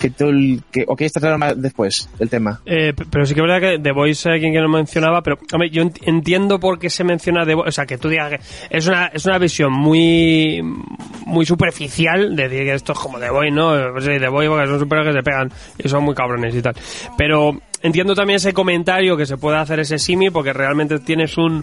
[0.00, 0.30] que tú,
[0.72, 2.60] que, o quieres tratarlo más después, el tema.
[2.64, 5.38] Eh, pero sí que es verdad que The Voice hay quien que lo mencionaba, pero
[5.52, 8.30] hombre, yo ent- entiendo por qué se menciona The Voice, o sea, que tú digas
[8.30, 10.62] que es una, es una visión muy
[11.26, 14.00] muy superficial de decir que esto es como The Voice, ¿no?
[14.00, 16.74] Sí, The Voice porque son superhéroes que se pegan y son muy cabrones y tal.
[17.18, 21.62] Pero entiendo también ese comentario que se puede hacer ese simi porque realmente tienes un,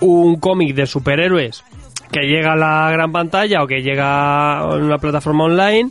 [0.00, 1.64] un cómic de superhéroes
[2.10, 5.90] que llega a la gran pantalla o que llega a una plataforma online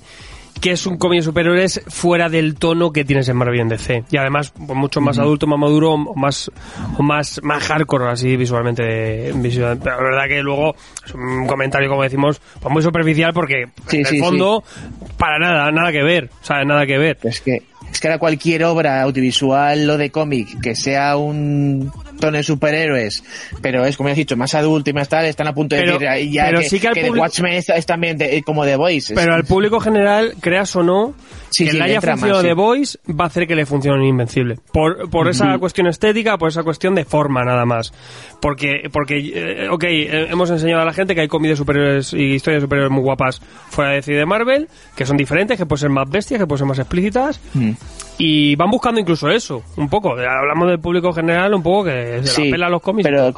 [0.61, 3.69] que es un cómic de superhéroes fuera del tono que tienes en Marvel y en
[3.69, 4.03] DC.
[4.11, 6.51] Y además, pues, mucho más adulto, más maduro, o más,
[6.97, 9.31] o más, más hardcore, así visualmente.
[9.35, 9.79] visual.
[9.83, 13.97] Pero la verdad que luego es un comentario, como decimos, pues muy superficial porque Sí,
[13.97, 14.63] en sí, el fondo,
[15.17, 16.29] para nada, nada que ver.
[16.41, 17.17] O sea, nada que ver.
[17.23, 21.91] Es que, es que ahora cualquier obra audiovisual o de cómic que sea un
[22.29, 23.23] de superhéroes,
[23.61, 25.97] pero es como has dicho, más adulto y más tal, están a punto de Pero-
[25.97, 28.65] decir ya pero que, sí que al The público- Watchmen es, es también de- como
[28.65, 29.15] The Voice.
[29.15, 31.15] Pero al público general, creas o no,
[31.49, 32.47] Sí, que sí, le haya funcionado sí.
[32.47, 34.57] The Voice va a hacer que le funcione Invencible.
[34.71, 37.93] Por, por esa cuestión estética, por esa cuestión de forma nada más.
[38.41, 42.13] Porque, porque eh, ok, eh, hemos enseñado a la gente que hay cómics de superhéroes
[42.13, 45.65] y historias de superhéroes muy guapas fuera de DC de Marvel, que son diferentes, que
[45.65, 47.39] pueden ser más bestias, que pueden ser más explícitas.
[47.53, 47.71] Mm.
[48.23, 50.11] Y van buscando incluso eso, un poco.
[50.11, 53.09] Hablamos del público general, un poco que se la pela a los cómics.
[53.09, 53.33] Pero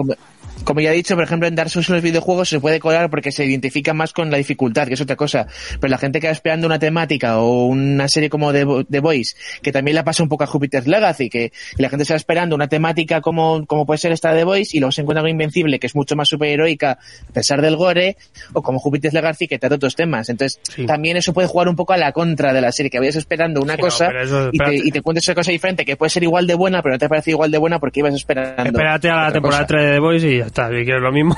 [0.63, 3.09] como, ya he dicho, por ejemplo, en Dark Souls en los videojuegos se puede colar
[3.09, 5.47] porque se identifica más con la dificultad, que es otra cosa.
[5.79, 9.35] Pero la gente que va esperando una temática o una serie como The, The Voice,
[9.61, 12.67] que también la pasa un poco a Jupiter's Legacy, que la gente está esperando una
[12.67, 15.79] temática como, como puede ser esta de The Voice y luego se encuentra con Invencible,
[15.79, 18.17] que es mucho más superheroica a pesar del gore,
[18.53, 20.29] o como Jupiter's Legacy, que trata otros temas.
[20.29, 20.85] Entonces, Sí.
[20.85, 23.61] también eso puede jugar un poco a la contra de la serie, que vayas esperando
[23.61, 26.09] una Sí, no, cosa eso, y, te, y te cuentes esa cosa diferente, que puede
[26.09, 28.63] ser igual de buena, pero no te parece igual de buena porque ibas esperando.
[28.63, 29.67] Espérate a la temporada cosa.
[29.67, 30.69] 3 de The Voice y ya está.
[30.69, 31.35] Si quieres lo mismo,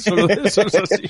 [0.00, 1.02] solo eso es así.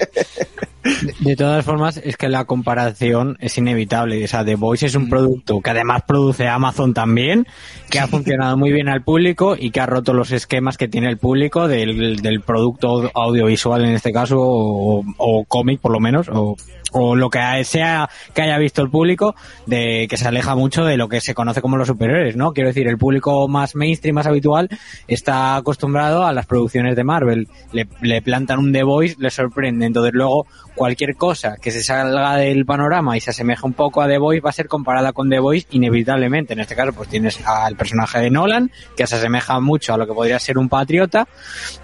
[1.21, 4.23] De todas formas, es que la comparación es inevitable.
[4.25, 7.47] O sea, The Voice es un producto que además produce Amazon también,
[7.91, 11.09] que ha funcionado muy bien al público y que ha roto los esquemas que tiene
[11.09, 16.29] el público del, del producto audiovisual en este caso, o, o cómic por lo menos,
[16.29, 16.57] o,
[16.93, 19.35] o lo que sea que haya visto el público,
[19.67, 22.53] de que se aleja mucho de lo que se conoce como los superiores, ¿no?
[22.53, 24.69] Quiero decir, el público más mainstream, más habitual,
[25.07, 27.38] está acostumbrado a las producciones de Marvel.
[27.73, 29.85] Le, le plantan un The Voice, le sorprende.
[29.85, 30.47] Entonces luego
[30.79, 34.41] cualquier cosa que se salga del panorama y se asemeje un poco a The Voice
[34.41, 36.55] va a ser comparada con The Voice inevitablemente.
[36.55, 40.07] En este caso, pues tienes al personaje de Nolan, que se asemeja mucho a lo
[40.07, 41.27] que podría ser un patriota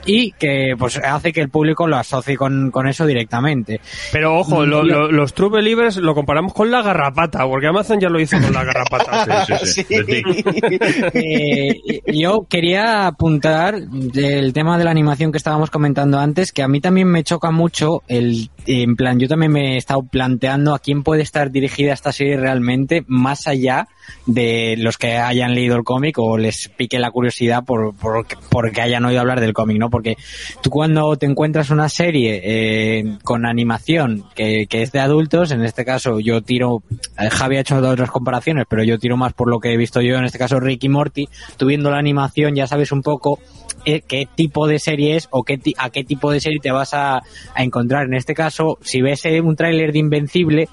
[0.06, 3.80] y que pues hace que el público lo asocie con, con eso directamente.
[4.12, 8.08] Pero ojo, lo, lo, los True Believers lo comparamos con la garrapata, porque Amazon ya
[8.08, 9.44] lo hizo con la garrapata.
[9.64, 10.22] Sí, sí, sí.
[11.14, 16.68] Eh, yo quería apuntar del tema de la animación que estábamos comentando antes, que a
[16.68, 18.50] mí también me choca mucho el,
[18.84, 22.36] en plan, yo también me he estado planteando a quién puede estar dirigida esta serie
[22.36, 23.88] realmente, más allá
[24.26, 28.80] de los que hayan leído el cómic o les pique la curiosidad por, por porque
[28.80, 29.90] hayan oído hablar del cómic, ¿no?
[29.90, 30.16] Porque
[30.62, 35.62] tú cuando te encuentras una serie eh, con animación que, que es de adultos, en
[35.62, 36.82] este caso yo tiro,
[37.18, 40.00] eh, Javi ha hecho otras comparaciones, pero yo tiro más por lo que he visto
[40.00, 43.38] yo, en este caso Ricky Morty, tú viendo la animación ya sabes un poco
[43.84, 46.94] eh, qué tipo de serie es o qué a qué tipo de serie te vas
[46.94, 48.06] a, a encontrar.
[48.06, 50.68] En este caso, si ves eh, un tráiler de Invencible,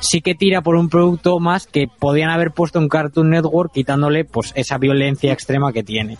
[0.00, 4.24] sí que tira por un producto más que podían haber puesto en Cartoon Network quitándole
[4.24, 6.16] pues esa violencia extrema que tiene.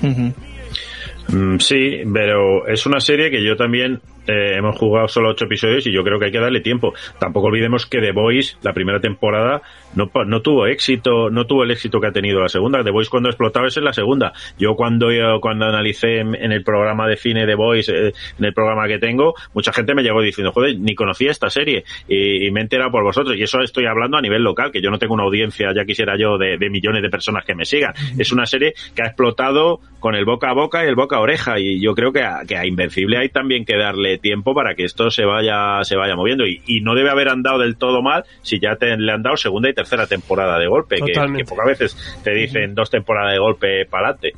[0.00, 5.86] Mm, Sí, pero es una serie que yo también eh, hemos jugado solo ocho episodios
[5.86, 6.94] y yo creo que hay que darle tiempo.
[7.18, 9.62] Tampoco olvidemos que The Voice, la primera temporada,
[9.94, 12.82] no, tuvo éxito, no tuvo el éxito que ha tenido la segunda.
[12.82, 14.32] The Voice cuando explotaba es en la segunda.
[14.58, 18.44] Yo cuando yo, cuando analicé en, en el programa de cine The Voice, eh, en
[18.44, 22.46] el programa que tengo, mucha gente me llegó diciendo, joder, ni conocía esta serie y,
[22.46, 23.36] y me he enterado por vosotros.
[23.36, 26.16] Y eso estoy hablando a nivel local, que yo no tengo una audiencia, ya quisiera
[26.16, 27.92] yo, de, de millones de personas que me sigan.
[28.18, 31.20] Es una serie que ha explotado con el boca a boca y el boca a
[31.20, 34.74] oreja y yo creo que a, que a Invencible hay también que darle tiempo para
[34.74, 36.46] que esto se vaya se vaya moviendo.
[36.46, 39.36] Y, y no debe haber andado del todo mal si ya te, le han dado
[39.36, 43.86] segunda y tercera temporada de golpe que, pocas veces te dicen dos temporadas de golpe
[43.86, 44.32] para adelante.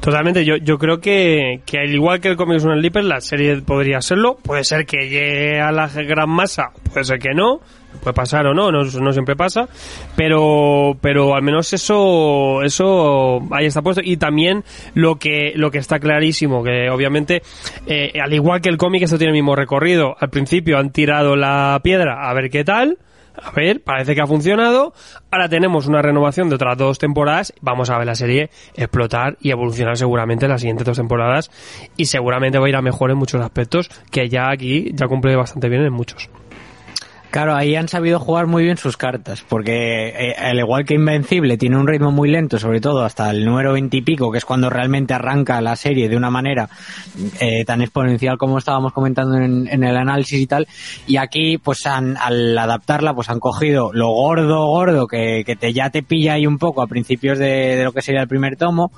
[0.00, 3.56] Totalmente, yo, yo creo que, que al igual que el cómic es un la serie
[3.62, 4.36] podría serlo.
[4.42, 7.60] Puede ser que llegue a la gran masa, puede ser que no,
[8.00, 9.68] puede pasar o no, no, no siempre pasa,
[10.16, 14.02] pero, pero al menos eso, eso ahí está puesto.
[14.04, 17.42] Y también lo que, lo que está clarísimo, que obviamente,
[17.86, 20.16] eh, al igual que el cómic, esto tiene el mismo recorrido.
[20.18, 22.98] Al principio han tirado la piedra a ver qué tal.
[23.34, 24.92] A ver, parece que ha funcionado.
[25.30, 27.54] Ahora tenemos una renovación de otras dos temporadas.
[27.62, 31.50] Vamos a ver la serie explotar y evolucionar seguramente en las siguientes dos temporadas.
[31.96, 35.34] Y seguramente va a ir a mejor en muchos aspectos, que ya aquí ya cumple
[35.34, 36.28] bastante bien en muchos.
[37.32, 41.56] Claro, ahí han sabido jugar muy bien sus cartas, porque eh, al igual que Invencible
[41.56, 44.44] tiene un ritmo muy lento, sobre todo hasta el número 20 y pico, que es
[44.44, 46.68] cuando realmente arranca la serie de una manera
[47.40, 50.68] eh, tan exponencial como estábamos comentando en, el análisis y tal,
[51.06, 55.72] y aquí pues han, al adaptarla pues han cogido lo gordo, gordo, que, que te,
[55.72, 58.56] ya te pilla ahí un poco a principios de, de lo que sería el primer
[58.56, 58.92] tomo,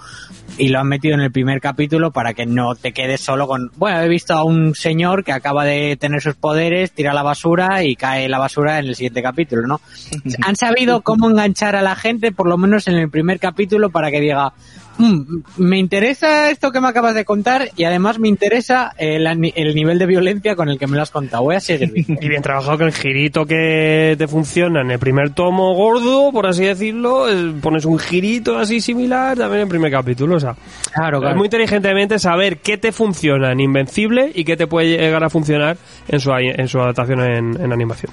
[0.59, 3.70] y lo han metido en el primer capítulo para que no te quedes solo con,
[3.77, 7.85] bueno, he visto a un señor que acaba de tener sus poderes, tira la basura
[7.85, 9.81] y cae la basura en el siguiente capítulo, ¿no?
[10.43, 14.11] Han sabido cómo enganchar a la gente, por lo menos en el primer capítulo, para
[14.11, 14.53] que diga,
[14.99, 19.53] "Mm, me interesa esto que me acabas de contar y además me interesa el, ani-
[19.57, 21.43] el nivel de violencia con el que me lo has contado.
[21.45, 22.15] Voy a seguir viendo".
[22.23, 26.47] Y bien trabajado con el girito que te funciona en el primer tomo gordo, por
[26.47, 27.29] así decirlo.
[27.29, 30.37] eh, Pones un girito así similar también en el primer capítulo.
[30.37, 30.55] O sea,
[30.93, 35.25] Claro, es muy inteligentemente saber qué te funciona en Invencible y qué te puede llegar
[35.25, 35.77] a funcionar
[36.09, 38.13] en su, en su adaptación en, en animación.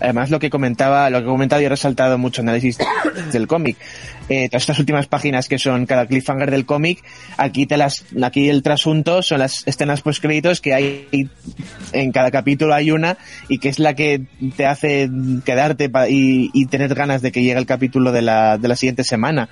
[0.00, 2.78] Además, lo que comentaba, lo que he comentado y he resaltado mucho análisis
[3.32, 3.76] del cómic.
[4.28, 7.02] Eh, todas estas últimas páginas que son cada cliffhanger del cómic,
[7.36, 11.28] aquí te las, aquí el trasunto son las escenas post créditos que hay
[11.92, 14.22] en cada capítulo hay una y que es la que
[14.56, 15.08] te hace
[15.44, 19.04] quedarte y, y tener ganas de que llegue el capítulo de la, de la siguiente
[19.04, 19.48] semana.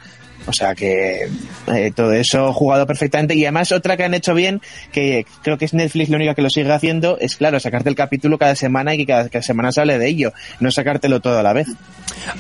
[0.46, 1.28] O sea que
[1.68, 3.34] eh, todo eso jugado perfectamente.
[3.34, 4.60] Y además otra que han hecho bien,
[4.92, 7.94] que creo que es Netflix la única que lo sigue haciendo, es claro, sacarte el
[7.94, 11.38] capítulo cada semana y que cada, cada semana se hable de ello, no sacártelo todo
[11.38, 11.68] a la vez.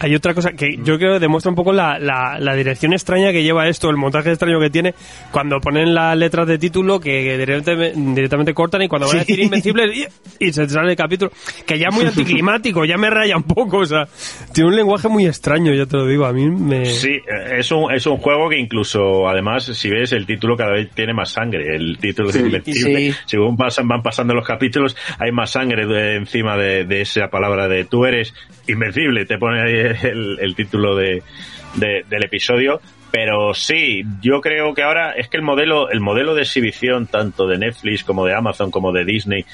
[0.00, 3.32] Hay otra cosa que yo creo que demuestra un poco la, la, la dirección extraña
[3.32, 4.94] que lleva esto, el montaje extraño que tiene
[5.30, 9.26] cuando ponen las letras de título que directamente, directamente cortan y cuando van a Sí.
[9.32, 11.32] decir Invencible y, y se sale el capítulo,
[11.66, 14.06] que ya es muy anticlimático, ya me raya un poco, o sea,
[14.52, 16.84] tiene un lenguaje muy extraño, ya te lo digo, a mí me...
[16.86, 17.18] Sí,
[17.56, 21.14] es un, es un juego que incluso, además, si ves el título cada vez tiene
[21.14, 21.74] más sangre.
[21.74, 23.12] El título Sí, es invencible.
[23.12, 23.18] sí.
[23.26, 27.68] Según pasan, van pasando los capítulos, hay más sangre de- encima de, de esa palabra
[27.68, 28.34] de tú eres
[28.68, 29.24] invencible.
[29.26, 31.22] Te pone ahí el, el título de,
[31.76, 32.80] de- del episodio.
[33.16, 37.46] Pero sí, yo creo que ahora es que el modelo, el modelo de exhibición tanto
[37.46, 39.44] de Netflix como de Amazon como de Disney,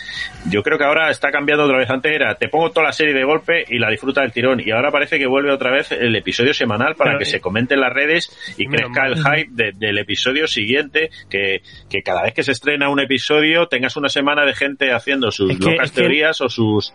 [0.48, 1.90] yo creo que ahora está cambiando otra vez.
[1.90, 4.62] Antes era, te pongo toda la serie de golpe y la disfruta del tirón.
[4.64, 7.80] Y ahora parece que vuelve otra vez el episodio semanal para que se comente en
[7.82, 11.10] las redes y crezca el hype de- del episodio siguiente.
[11.28, 15.30] Que, que cada vez que se estrena un episodio tengas una semana de gente haciendo
[15.30, 16.94] sus Es que- locas es que- teorías o sus...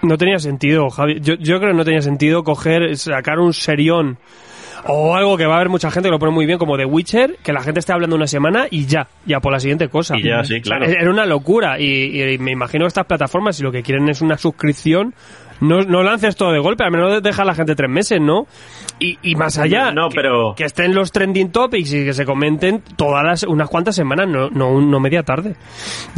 [0.00, 1.20] No tenía sentido, Javi.
[1.20, 4.16] Yo, yo creo que no tenía sentido coger, sacar un serión
[4.86, 6.84] o algo que va a haber mucha gente que lo pone muy bien, como The
[6.84, 10.16] Witcher, que la gente esté hablando una semana y ya, ya por la siguiente cosa.
[10.18, 10.86] Y ya, sí, O sea, claro.
[10.86, 14.20] era una locura y, y me imagino que estas plataformas, si lo que quieren es
[14.20, 15.14] una suscripción,
[15.62, 18.46] no, no lances todo de golpe, al menos deja a la gente tres meses, ¿no?
[18.98, 22.24] Y, y más allá, No, que- pero- que, estén los trending topics y que se
[22.24, 25.56] comenten todas las, unas cuantas semanas, no, no, no media tarde.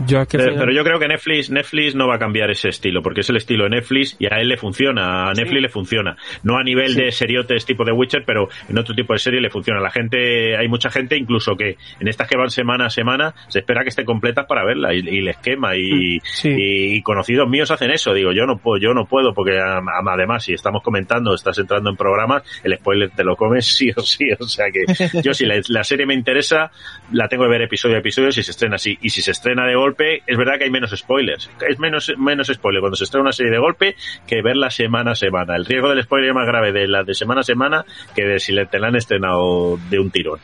[0.07, 2.69] Yo es que Pero, pero yo creo que Netflix, Netflix no va a cambiar ese
[2.69, 5.69] estilo, porque es el estilo de Netflix y a él le funciona, a Netflix le
[5.69, 6.17] funciona.
[6.43, 9.51] No a nivel de seriotes tipo de Witcher, pero en otro tipo de serie le
[9.51, 9.81] funciona.
[9.81, 13.61] La gente, hay mucha gente incluso que en estas que van semana a semana, se
[13.61, 16.51] espera que esté completas para verla y, y les quema y, Sí.
[16.57, 18.13] y conocidos míos hacen eso.
[18.13, 21.97] Digo, yo no puedo, yo no puedo, porque además si estamos comentando, estás entrando en
[21.97, 24.25] programas, el spoiler te lo comes sí o sí.
[24.39, 24.85] O sea que
[25.23, 26.71] yo si la, serie me interesa,
[27.13, 28.97] la tengo que ver episodio a episodio si se estrena así.
[29.01, 31.51] Y si se estrena de golpe, es verdad que hay menos spoilers.
[31.69, 35.15] Es menos, menos spoiler cuando se estrena una serie de golpe que verla semana a
[35.15, 35.57] semana.
[35.57, 38.39] El riesgo del spoiler es más grave de la de semana a semana que de
[38.39, 40.39] si te la han estrenado de un tirón.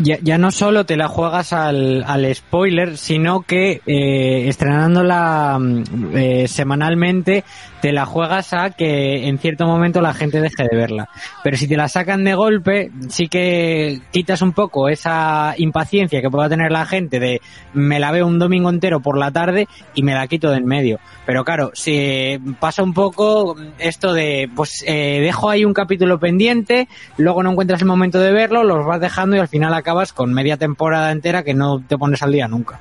[0.00, 6.16] Ya, ya no solo te la juegas al, al spoiler, sino que eh, estrenándola mm,
[6.16, 7.44] eh, semanalmente
[7.80, 11.08] te la juegas a que en cierto momento la gente deje de verla.
[11.42, 16.30] Pero si te la sacan de golpe, sí que quitas un poco esa impaciencia que
[16.30, 17.40] pueda tener la gente de
[17.72, 20.66] me la veo un domingo entero por la tarde y me la quito de en
[20.66, 21.00] medio.
[21.24, 26.88] Pero claro, si pasa un poco esto de pues eh, dejo ahí un capítulo pendiente,
[27.16, 30.34] luego no encuentras el momento de verlo, los vas dejando y al final acabas con
[30.34, 32.80] media temporada entera que no te pones al día nunca.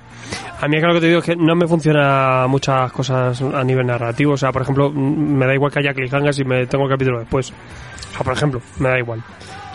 [0.59, 3.85] A mí es que que te digo que no me funciona muchas cosas a nivel
[3.85, 4.33] narrativo.
[4.33, 7.19] O sea, por ejemplo, me da igual que haya cliffhanger si me tengo el capítulo
[7.19, 7.51] después.
[7.51, 9.21] O sea, por ejemplo, me da igual.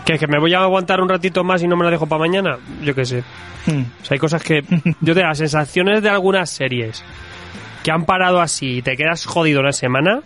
[0.05, 2.19] ¿Que, que me voy a aguantar un ratito más y no me la dejo para
[2.19, 2.57] mañana?
[2.81, 3.23] Yo qué sé.
[3.65, 3.83] Hmm.
[4.01, 4.61] O sea, hay cosas que...
[5.01, 7.03] Yo te las sensaciones de algunas series
[7.83, 10.21] que han parado así y te quedas jodido una semana,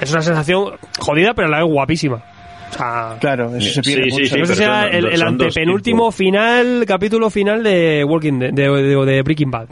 [0.00, 2.22] es una sensación jodida, pero a la vez guapísima.
[2.70, 4.52] O sea, Claro, eso se pierde Sí, sí, mucho.
[4.62, 9.68] era son- el, antepenúltimo final, capítulo final de Walking Dead, de, de- de Breaking Bad.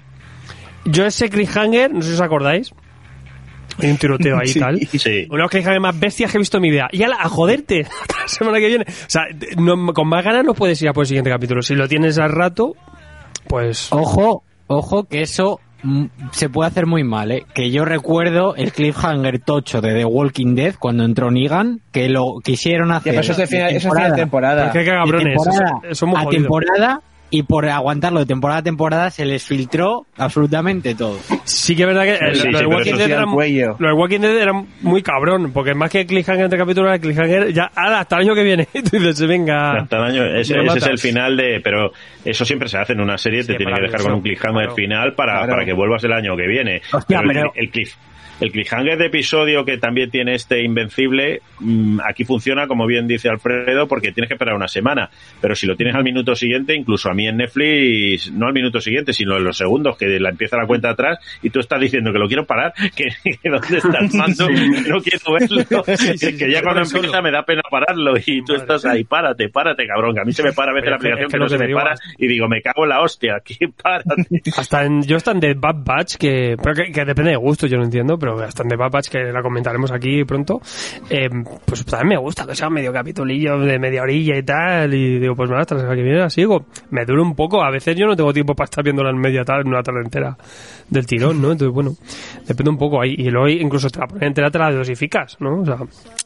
[0.84, 2.72] Yo ese cliffhanger, no sé si os acordáis,
[3.80, 4.60] hay un tiroteo ahí y Sí.
[4.60, 4.78] tal.
[4.80, 5.26] Sí.
[5.28, 6.88] Uno de los cliffhangers más bestias que he visto en mi vida.
[6.92, 8.84] Y a, la- a joderte hasta la semana que viene.
[8.88, 9.22] O sea,
[9.56, 11.62] no- con más ganas no puedes ir a por el siguiente capítulo.
[11.62, 12.74] Si lo tienes al rato,
[13.46, 13.88] pues...
[13.92, 17.44] Ojo, ojo que eso mm, se puede hacer muy mal, ¿eh?
[17.54, 22.40] Que yo recuerdo el cliffhanger tocho de The Walking Dead cuando entró Negan, que lo
[22.44, 23.12] quisieron hacer.
[23.12, 24.64] pero eso es de final- eso es de temporada.
[24.64, 25.34] Porque qué de cabrones.
[25.36, 26.42] temporada eso- eso es muy a jodido.
[26.42, 31.18] temporada y por aguantarlo de temporada a temporada se les filtró absolutamente todo.
[31.44, 33.22] Sí que es verdad que Sí, sí, lo, Walking Dead sí era,
[33.78, 37.70] lo Walking Dead era muy cabrón, porque más que cliffhanger entre capítulos era cliffhanger ya
[37.74, 38.66] hasta el año que viene.
[38.72, 39.72] Tú dices, venga.
[39.72, 41.60] Hasta el año, ese, es el final de.
[41.62, 41.92] Pero
[42.24, 44.62] eso siempre se hace en una serie, te tiene que dejar eso, con un cliffhanger
[44.64, 44.74] claro.
[44.74, 45.50] final para, Claro.
[45.52, 46.80] para que vuelvas el año que viene.
[46.92, 47.94] Hostia, el- pero- el, cliff-
[48.40, 53.28] el cliffhanger de episodio que también tiene este Invencible, mm, aquí funciona, como bien dice
[53.28, 55.10] Alfredo, porque tienes que esperar una semana.
[55.40, 58.80] Pero si lo tienes al minuto siguiente, incluso a mí en Netflix, no al minuto
[58.80, 62.12] siguiente, sino en los segundos, que la empieza la cuenta atrás y tú estás diciendo
[62.12, 66.50] que lo quiero parar, que, que dónde está el mando, no quiero verlo, sí, que
[66.50, 67.04] ya cuando solo.
[67.04, 70.24] empieza me da pena pararlo y tú Madre estás ahí, párate, párate, cabrón, que a
[70.24, 72.26] mí se me para a veces la aplicación es que no se me para y
[72.26, 74.28] digo, me cago en la hostia, aquí párate.
[74.56, 77.66] Hasta en, yo hasta en The Bad Batch, que, pero que, que depende de gusto,
[77.66, 80.60] yo no entiendo, pero en The Bad Batch, que la comentaremos aquí pronto,
[81.10, 81.28] eh,
[81.64, 85.34] pues también me gusta que sea medio capitulillo de media orilla y tal, y digo,
[85.34, 86.66] pues nada, hasta la semana que viene la sigo.
[86.90, 89.44] Me dura un poco, a veces yo no tengo tiempo para estar viéndola en media
[89.44, 90.36] tarde, una tarde entera
[90.88, 91.52] del tirón, ¿no?
[91.52, 91.92] Entonces, bueno,
[92.46, 93.14] depende un poco ahí.
[93.18, 95.60] Y luego incluso te la pones entera, te la dosificas, ¿no?
[95.60, 95.76] O sea,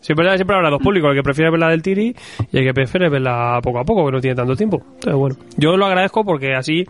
[0.00, 2.14] siempre, siempre habrá dos públicos, el que prefiere verla del tiri
[2.50, 4.82] y el que prefiere verla poco a poco, que no tiene tanto tiempo.
[4.94, 6.84] Entonces, bueno, yo lo agradezco porque así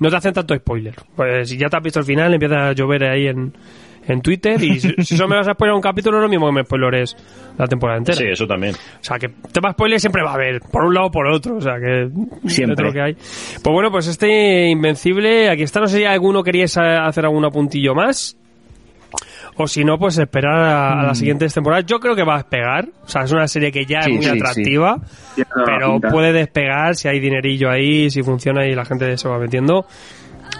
[0.00, 0.94] no te hacen tanto spoiler.
[1.14, 3.52] Pues si ya te has visto el final, empieza a llover ahí en,
[4.08, 6.46] en Twitter y si, si solo me vas a spoiler un capítulo, es lo mismo
[6.46, 7.16] que me spoilers
[7.58, 8.16] la temporada entera.
[8.18, 8.74] Sí, eso también.
[8.74, 11.56] O sea, que tema spoiler siempre va a haber, por un lado o por otro.
[11.56, 12.08] O sea, que
[12.48, 12.76] Siempre.
[12.76, 13.14] de lo que hay.
[13.14, 15.80] Pues bueno, pues este Invencible, aquí está.
[15.80, 18.36] No sé si alguno queríais hacer algún apuntillo más.
[19.60, 20.98] o si no, pues esperar a, Mm.
[21.00, 21.84] a las siguientes temporadas.
[21.86, 24.16] Yo creo que va a despegar, o sea, es una serie que ya Sí, es
[24.16, 24.98] muy sí, atractiva,
[25.66, 29.84] pero puede despegar si hay dinerillo ahí, si funciona y la gente se va metiendo.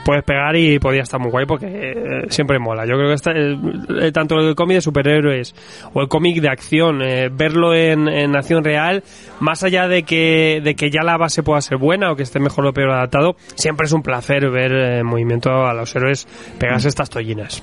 [0.09, 2.87] Puedes pegar y podría estar muy guay porque eh, siempre mola.
[2.87, 5.55] Yo creo que esta, eh, tanto el cómic de superhéroes
[5.93, 9.05] o el cómic de acción, eh, verlo en, en acción real,
[9.39, 12.41] más allá de que, de que ya la base pueda ser buena o que esté
[12.41, 16.27] mejor o peor adaptado, siempre es un placer ver eh, en movimiento a los héroes
[16.59, 17.63] pegarse estas tollinas.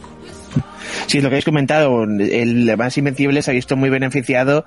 [1.08, 4.66] Sí, lo que habéis comentado, el más invencible se ha visto muy beneficiado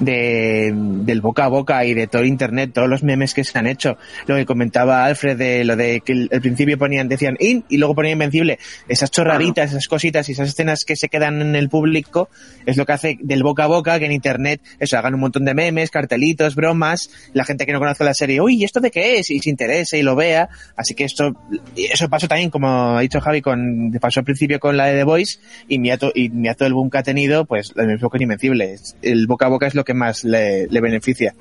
[0.00, 3.66] de, del boca a boca y de todo internet, todos los memes que se han
[3.66, 3.96] hecho.
[4.26, 7.94] Lo que comentaba Alfred de lo de que al principio ponían, decían in y luego
[7.94, 8.58] ponían invencible.
[8.88, 12.28] Esas chorraditas, esas cositas y esas escenas que se quedan en el público
[12.66, 15.44] es lo que hace del boca a boca que en internet eso hagan un montón
[15.44, 18.90] de memes, cartelitos, bromas, la gente que no conoce la serie, uy, ¿y esto de
[18.90, 19.30] qué es?
[19.30, 20.48] Y se interese y lo vea.
[20.76, 21.32] Así que esto,
[21.76, 25.04] eso pasó también, como ha dicho Javi, con, pasó al principio con la de The
[25.04, 25.38] Voice
[25.68, 28.72] y to- y todo el boom que ha tenido, pues lo mismo que en Invencible.
[28.74, 31.34] Es- El boca a boca es lo que más le, le beneficia.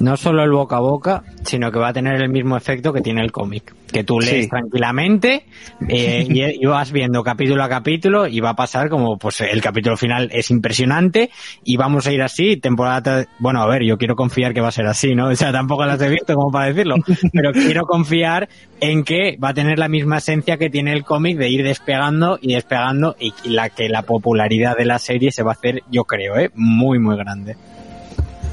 [0.00, 3.00] No solo el boca a boca, sino que va a tener el mismo efecto que
[3.00, 3.74] tiene el cómic.
[3.92, 4.50] Que tú lees Sí.
[4.50, 5.46] tranquilamente
[5.88, 9.62] eh, y, y vas viendo capítulo a capítulo y va a pasar como pues el
[9.62, 11.30] capítulo final es impresionante
[11.62, 14.72] y vamos a ir así temporada bueno a ver yo quiero confiar que va a
[14.72, 16.96] ser así no o sea tampoco las he visto como para decirlo
[17.32, 18.48] pero quiero confiar
[18.80, 22.36] en que va a tener la misma esencia que tiene el cómic de ir despegando
[22.42, 26.02] y despegando y la que la popularidad de la serie se va a hacer yo
[26.02, 27.56] creo eh muy muy grande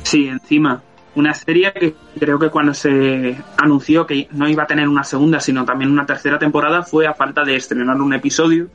[0.04, 0.82] Sí, encima.
[1.14, 5.40] Una serie que creo que cuando se anunció que no iba a tener una segunda,
[5.40, 8.68] sino también una tercera temporada, fue a falta de estrenar un episodio.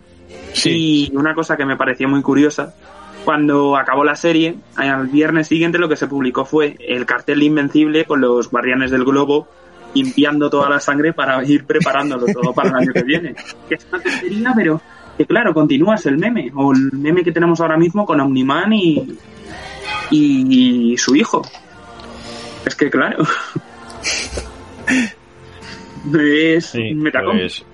[0.64, 2.74] Y una cosa que me pareció muy curiosa,
[3.24, 8.05] cuando acabó la serie, al viernes siguiente lo que se publicó fue el cartel Invencible
[8.05, 9.49] con los guardianes del globo
[9.95, 13.34] limpiando toda la sangre para ir preparándolo todo para el año que viene.
[13.68, 14.80] Que es una tontería, pero
[15.16, 19.18] que claro, continúas el meme, o el meme que tenemos ahora mismo con Omniman y,
[20.11, 21.43] y su hijo.
[22.67, 23.25] Es que claro.
[26.19, 27.39] es Sí, metacom.
[27.39, 27.64] pues,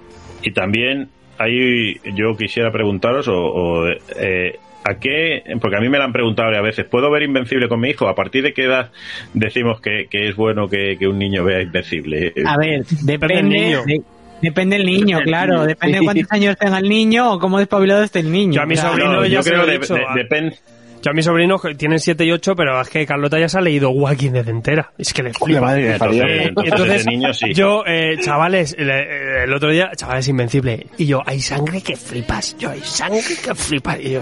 [0.43, 5.99] y también ahí yo quisiera preguntaros o, o, eh, a qué porque a mí me
[5.99, 8.65] lo han preguntado a veces puedo ver Invencible con mi hijo a partir de qué
[8.65, 8.91] edad
[9.33, 13.49] decimos que, que es bueno que, que un niño vea Invencible A ver, Depende del
[13.49, 13.83] depende, niño.
[13.87, 14.03] de-
[14.41, 15.53] depende del niño, Depende claro.
[15.55, 15.67] niño.
[15.67, 18.55] Depende de cuántos años tenga el niño o cómo despabilado esté el niño.
[18.55, 20.57] Yo a mi O sea, sobrino No, yo creo de- de- a- depende
[21.03, 23.61] Yo a mis sobrinos tienen 7 y 8, pero es que Carlota ya se ha
[23.61, 24.93] leído Walking Dead entera.
[24.97, 25.61] Es que le flipa.
[25.61, 29.91] madre entonces, entonces, entonces, de niño sí yo, eh, chavales, el, eh, el otro día,
[29.97, 30.87] chavales, invencible.
[30.99, 32.57] Y yo, hay sangre que flipas.
[32.57, 33.99] Yo, hay sangre que flipas.
[34.01, 34.21] Y "Pero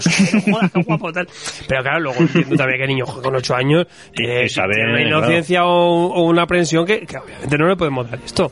[0.53, 1.29] joder, qué guapo tal.
[1.69, 5.01] Pero claro, luego entiendo también que niño con 8 años tiene una claro.
[5.01, 8.51] inocencia o, o una aprensión que, que obviamente no le podemos dar esto.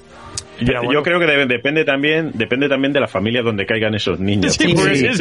[0.60, 0.92] Yo, Pero bueno.
[0.92, 4.54] yo creo que de- depende también depende también de la familia donde caigan esos niños.
[4.54, 5.18] Sí, pues sobrinas-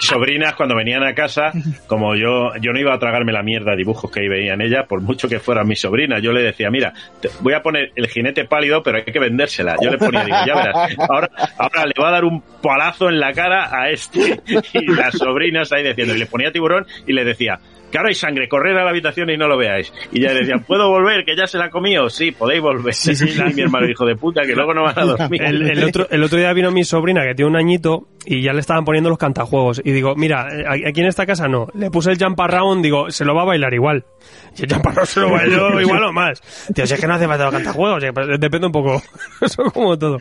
[0.00, 1.52] mis cuando venían a casa,
[1.86, 4.86] como yo yo no iba a tragarme la mierda de dibujos que ahí veían ellas,
[4.88, 8.06] por mucho que fueran mis sobrinas, yo le decía, mira, te voy a poner el
[8.08, 9.76] jinete pálido, pero hay que vendérsela.
[9.82, 13.18] Yo le ponía, digo, ya verás, ahora, ahora le va a dar un palazo en
[13.20, 14.40] la cara a este.
[14.74, 17.58] Y las sobrinas ahí diciendo, y le ponía tiburón y le decía,
[17.90, 19.92] que ahora hay sangre, corred a la habitación y no lo veáis.
[20.12, 21.24] Y ya le decían, ¿puedo volver?
[21.24, 22.08] Que ya se la ha comido.
[22.08, 22.94] Sí, podéis volver.
[23.50, 25.42] y mi hermano dijo, de puta, que luego no van a dormir.
[25.42, 28.52] El, el otro, el otro día vino mi sobrina que tiene un añito y ya
[28.52, 29.80] le estaban poniendo los cantajuegos.
[29.84, 31.68] Y digo, mira, eh, aquí en esta casa no.
[31.74, 34.04] Le puse el jump around, digo, se lo va a bailar igual.
[34.56, 36.40] Y el jump around se lo bailó igual o más.
[36.74, 39.02] Tío, si es que no hace falta los cantajuegos, eh, pues, depende un poco.
[39.40, 40.18] Eso como todo.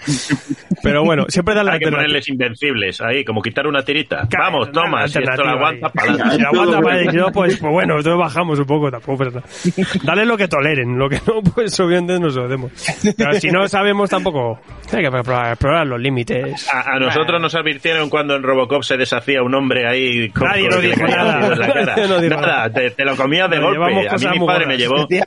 [0.82, 4.28] Pero bueno, siempre da la Hay que ponerles invencibles ahí, como quitar una tirita.
[4.38, 6.36] Vamos, toma, si esto lo aguanta, para adelante.
[6.38, 9.26] Si aguanta para no, pues, pues bueno, entonces bajamos un poco tampoco.
[9.26, 9.44] Pero
[10.04, 12.72] Dale lo que toleren, lo que no, pues obviamente nos lo demos.
[13.18, 14.60] Pero si no sabemos tampoco,
[14.92, 16.68] hay que probar, explorar los límites.
[16.74, 20.70] A, a nosotros nos advirtieron cuando en Robocop se deshacía un hombre ahí con, Nadie
[20.70, 21.56] nos dijo nada.
[21.56, 21.86] la cara.
[21.96, 22.74] Nadie nos dijo Nada, nada.
[22.74, 24.08] te, te lo comías de Nos golpe.
[24.10, 25.20] A mí mi padre me llevó, mi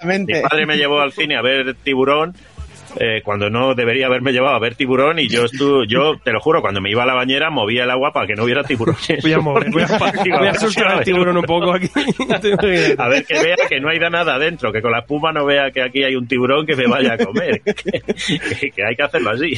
[0.42, 2.34] padre me llevó al cine a ver Tiburón.
[2.98, 6.40] Eh, cuando no debería haberme llevado a ver tiburón y yo estuve, yo te lo
[6.40, 9.22] juro cuando me iba a la bañera movía el agua para que no hubiera tiburones
[9.22, 9.86] Voy a mover, voy a,
[10.38, 11.88] voy a asustar al tiburón un poco aquí.
[12.98, 15.70] A ver que vea que no hay nada adentro, que con la espuma no vea
[15.70, 17.62] que aquí hay un tiburón que me vaya a comer.
[17.64, 19.54] que, que hay que hacerlo así.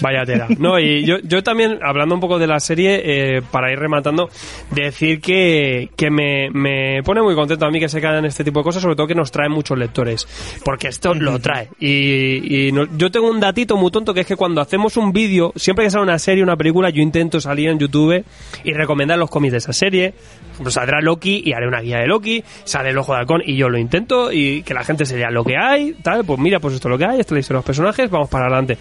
[0.00, 0.46] Vaya tela.
[0.58, 4.28] No, y yo, yo también, hablando un poco de la serie, eh, para ir rematando,
[4.70, 8.60] decir que, que me, me pone muy contento a mí que se caen este tipo
[8.60, 10.26] de cosas, sobre todo que nos trae muchos lectores,
[10.64, 11.68] porque esto lo trae.
[11.78, 15.12] Y, y no- yo tengo un datito muy tonto que es que cuando hacemos un
[15.12, 18.24] vídeo, siempre que sale una serie, una película, yo intento salir en YouTube
[18.64, 20.14] y recomendar los cómics de esa serie.
[20.68, 23.68] Saldrá Loki y haré una guía de Loki, sale el ojo de halcón y yo
[23.68, 26.74] lo intento y que la gente se lea lo que hay, tal, pues mira, pues
[26.74, 28.78] esto es lo que hay, esta es la de los personajes, vamos para adelante.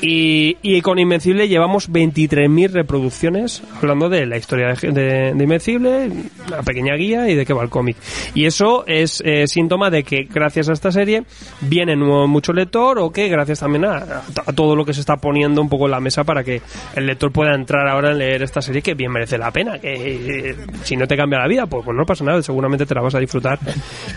[0.00, 6.10] Y, y con Invencible llevamos 23.000 reproducciones hablando de la historia de, de- Invencible,
[6.48, 7.96] una pequeña guía y de qué va el cómic.
[8.34, 11.22] Y eso es eh, síntoma de que gracias a esta serie
[11.60, 15.60] viene mucho lector o que gracias también a, a todo lo que se está poniendo
[15.60, 16.62] un poco en la mesa para que
[16.94, 19.78] el lector pueda entrar ahora en leer esta serie que bien merece la pena.
[19.78, 22.94] Que eh, si no te cambia la vida, pues, pues no pasa nada, seguramente te
[22.94, 23.58] la vas a disfrutar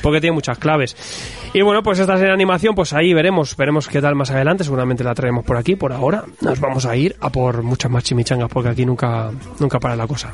[0.01, 0.95] porque tiene muchas claves.
[1.53, 4.63] Y bueno, pues esta serie de animación, pues ahí veremos, veremos qué tal más adelante,
[4.63, 8.03] seguramente la traemos por aquí, por ahora nos vamos a ir a por muchas más
[8.03, 10.31] chimichangas porque aquí nunca, nunca para la cosa.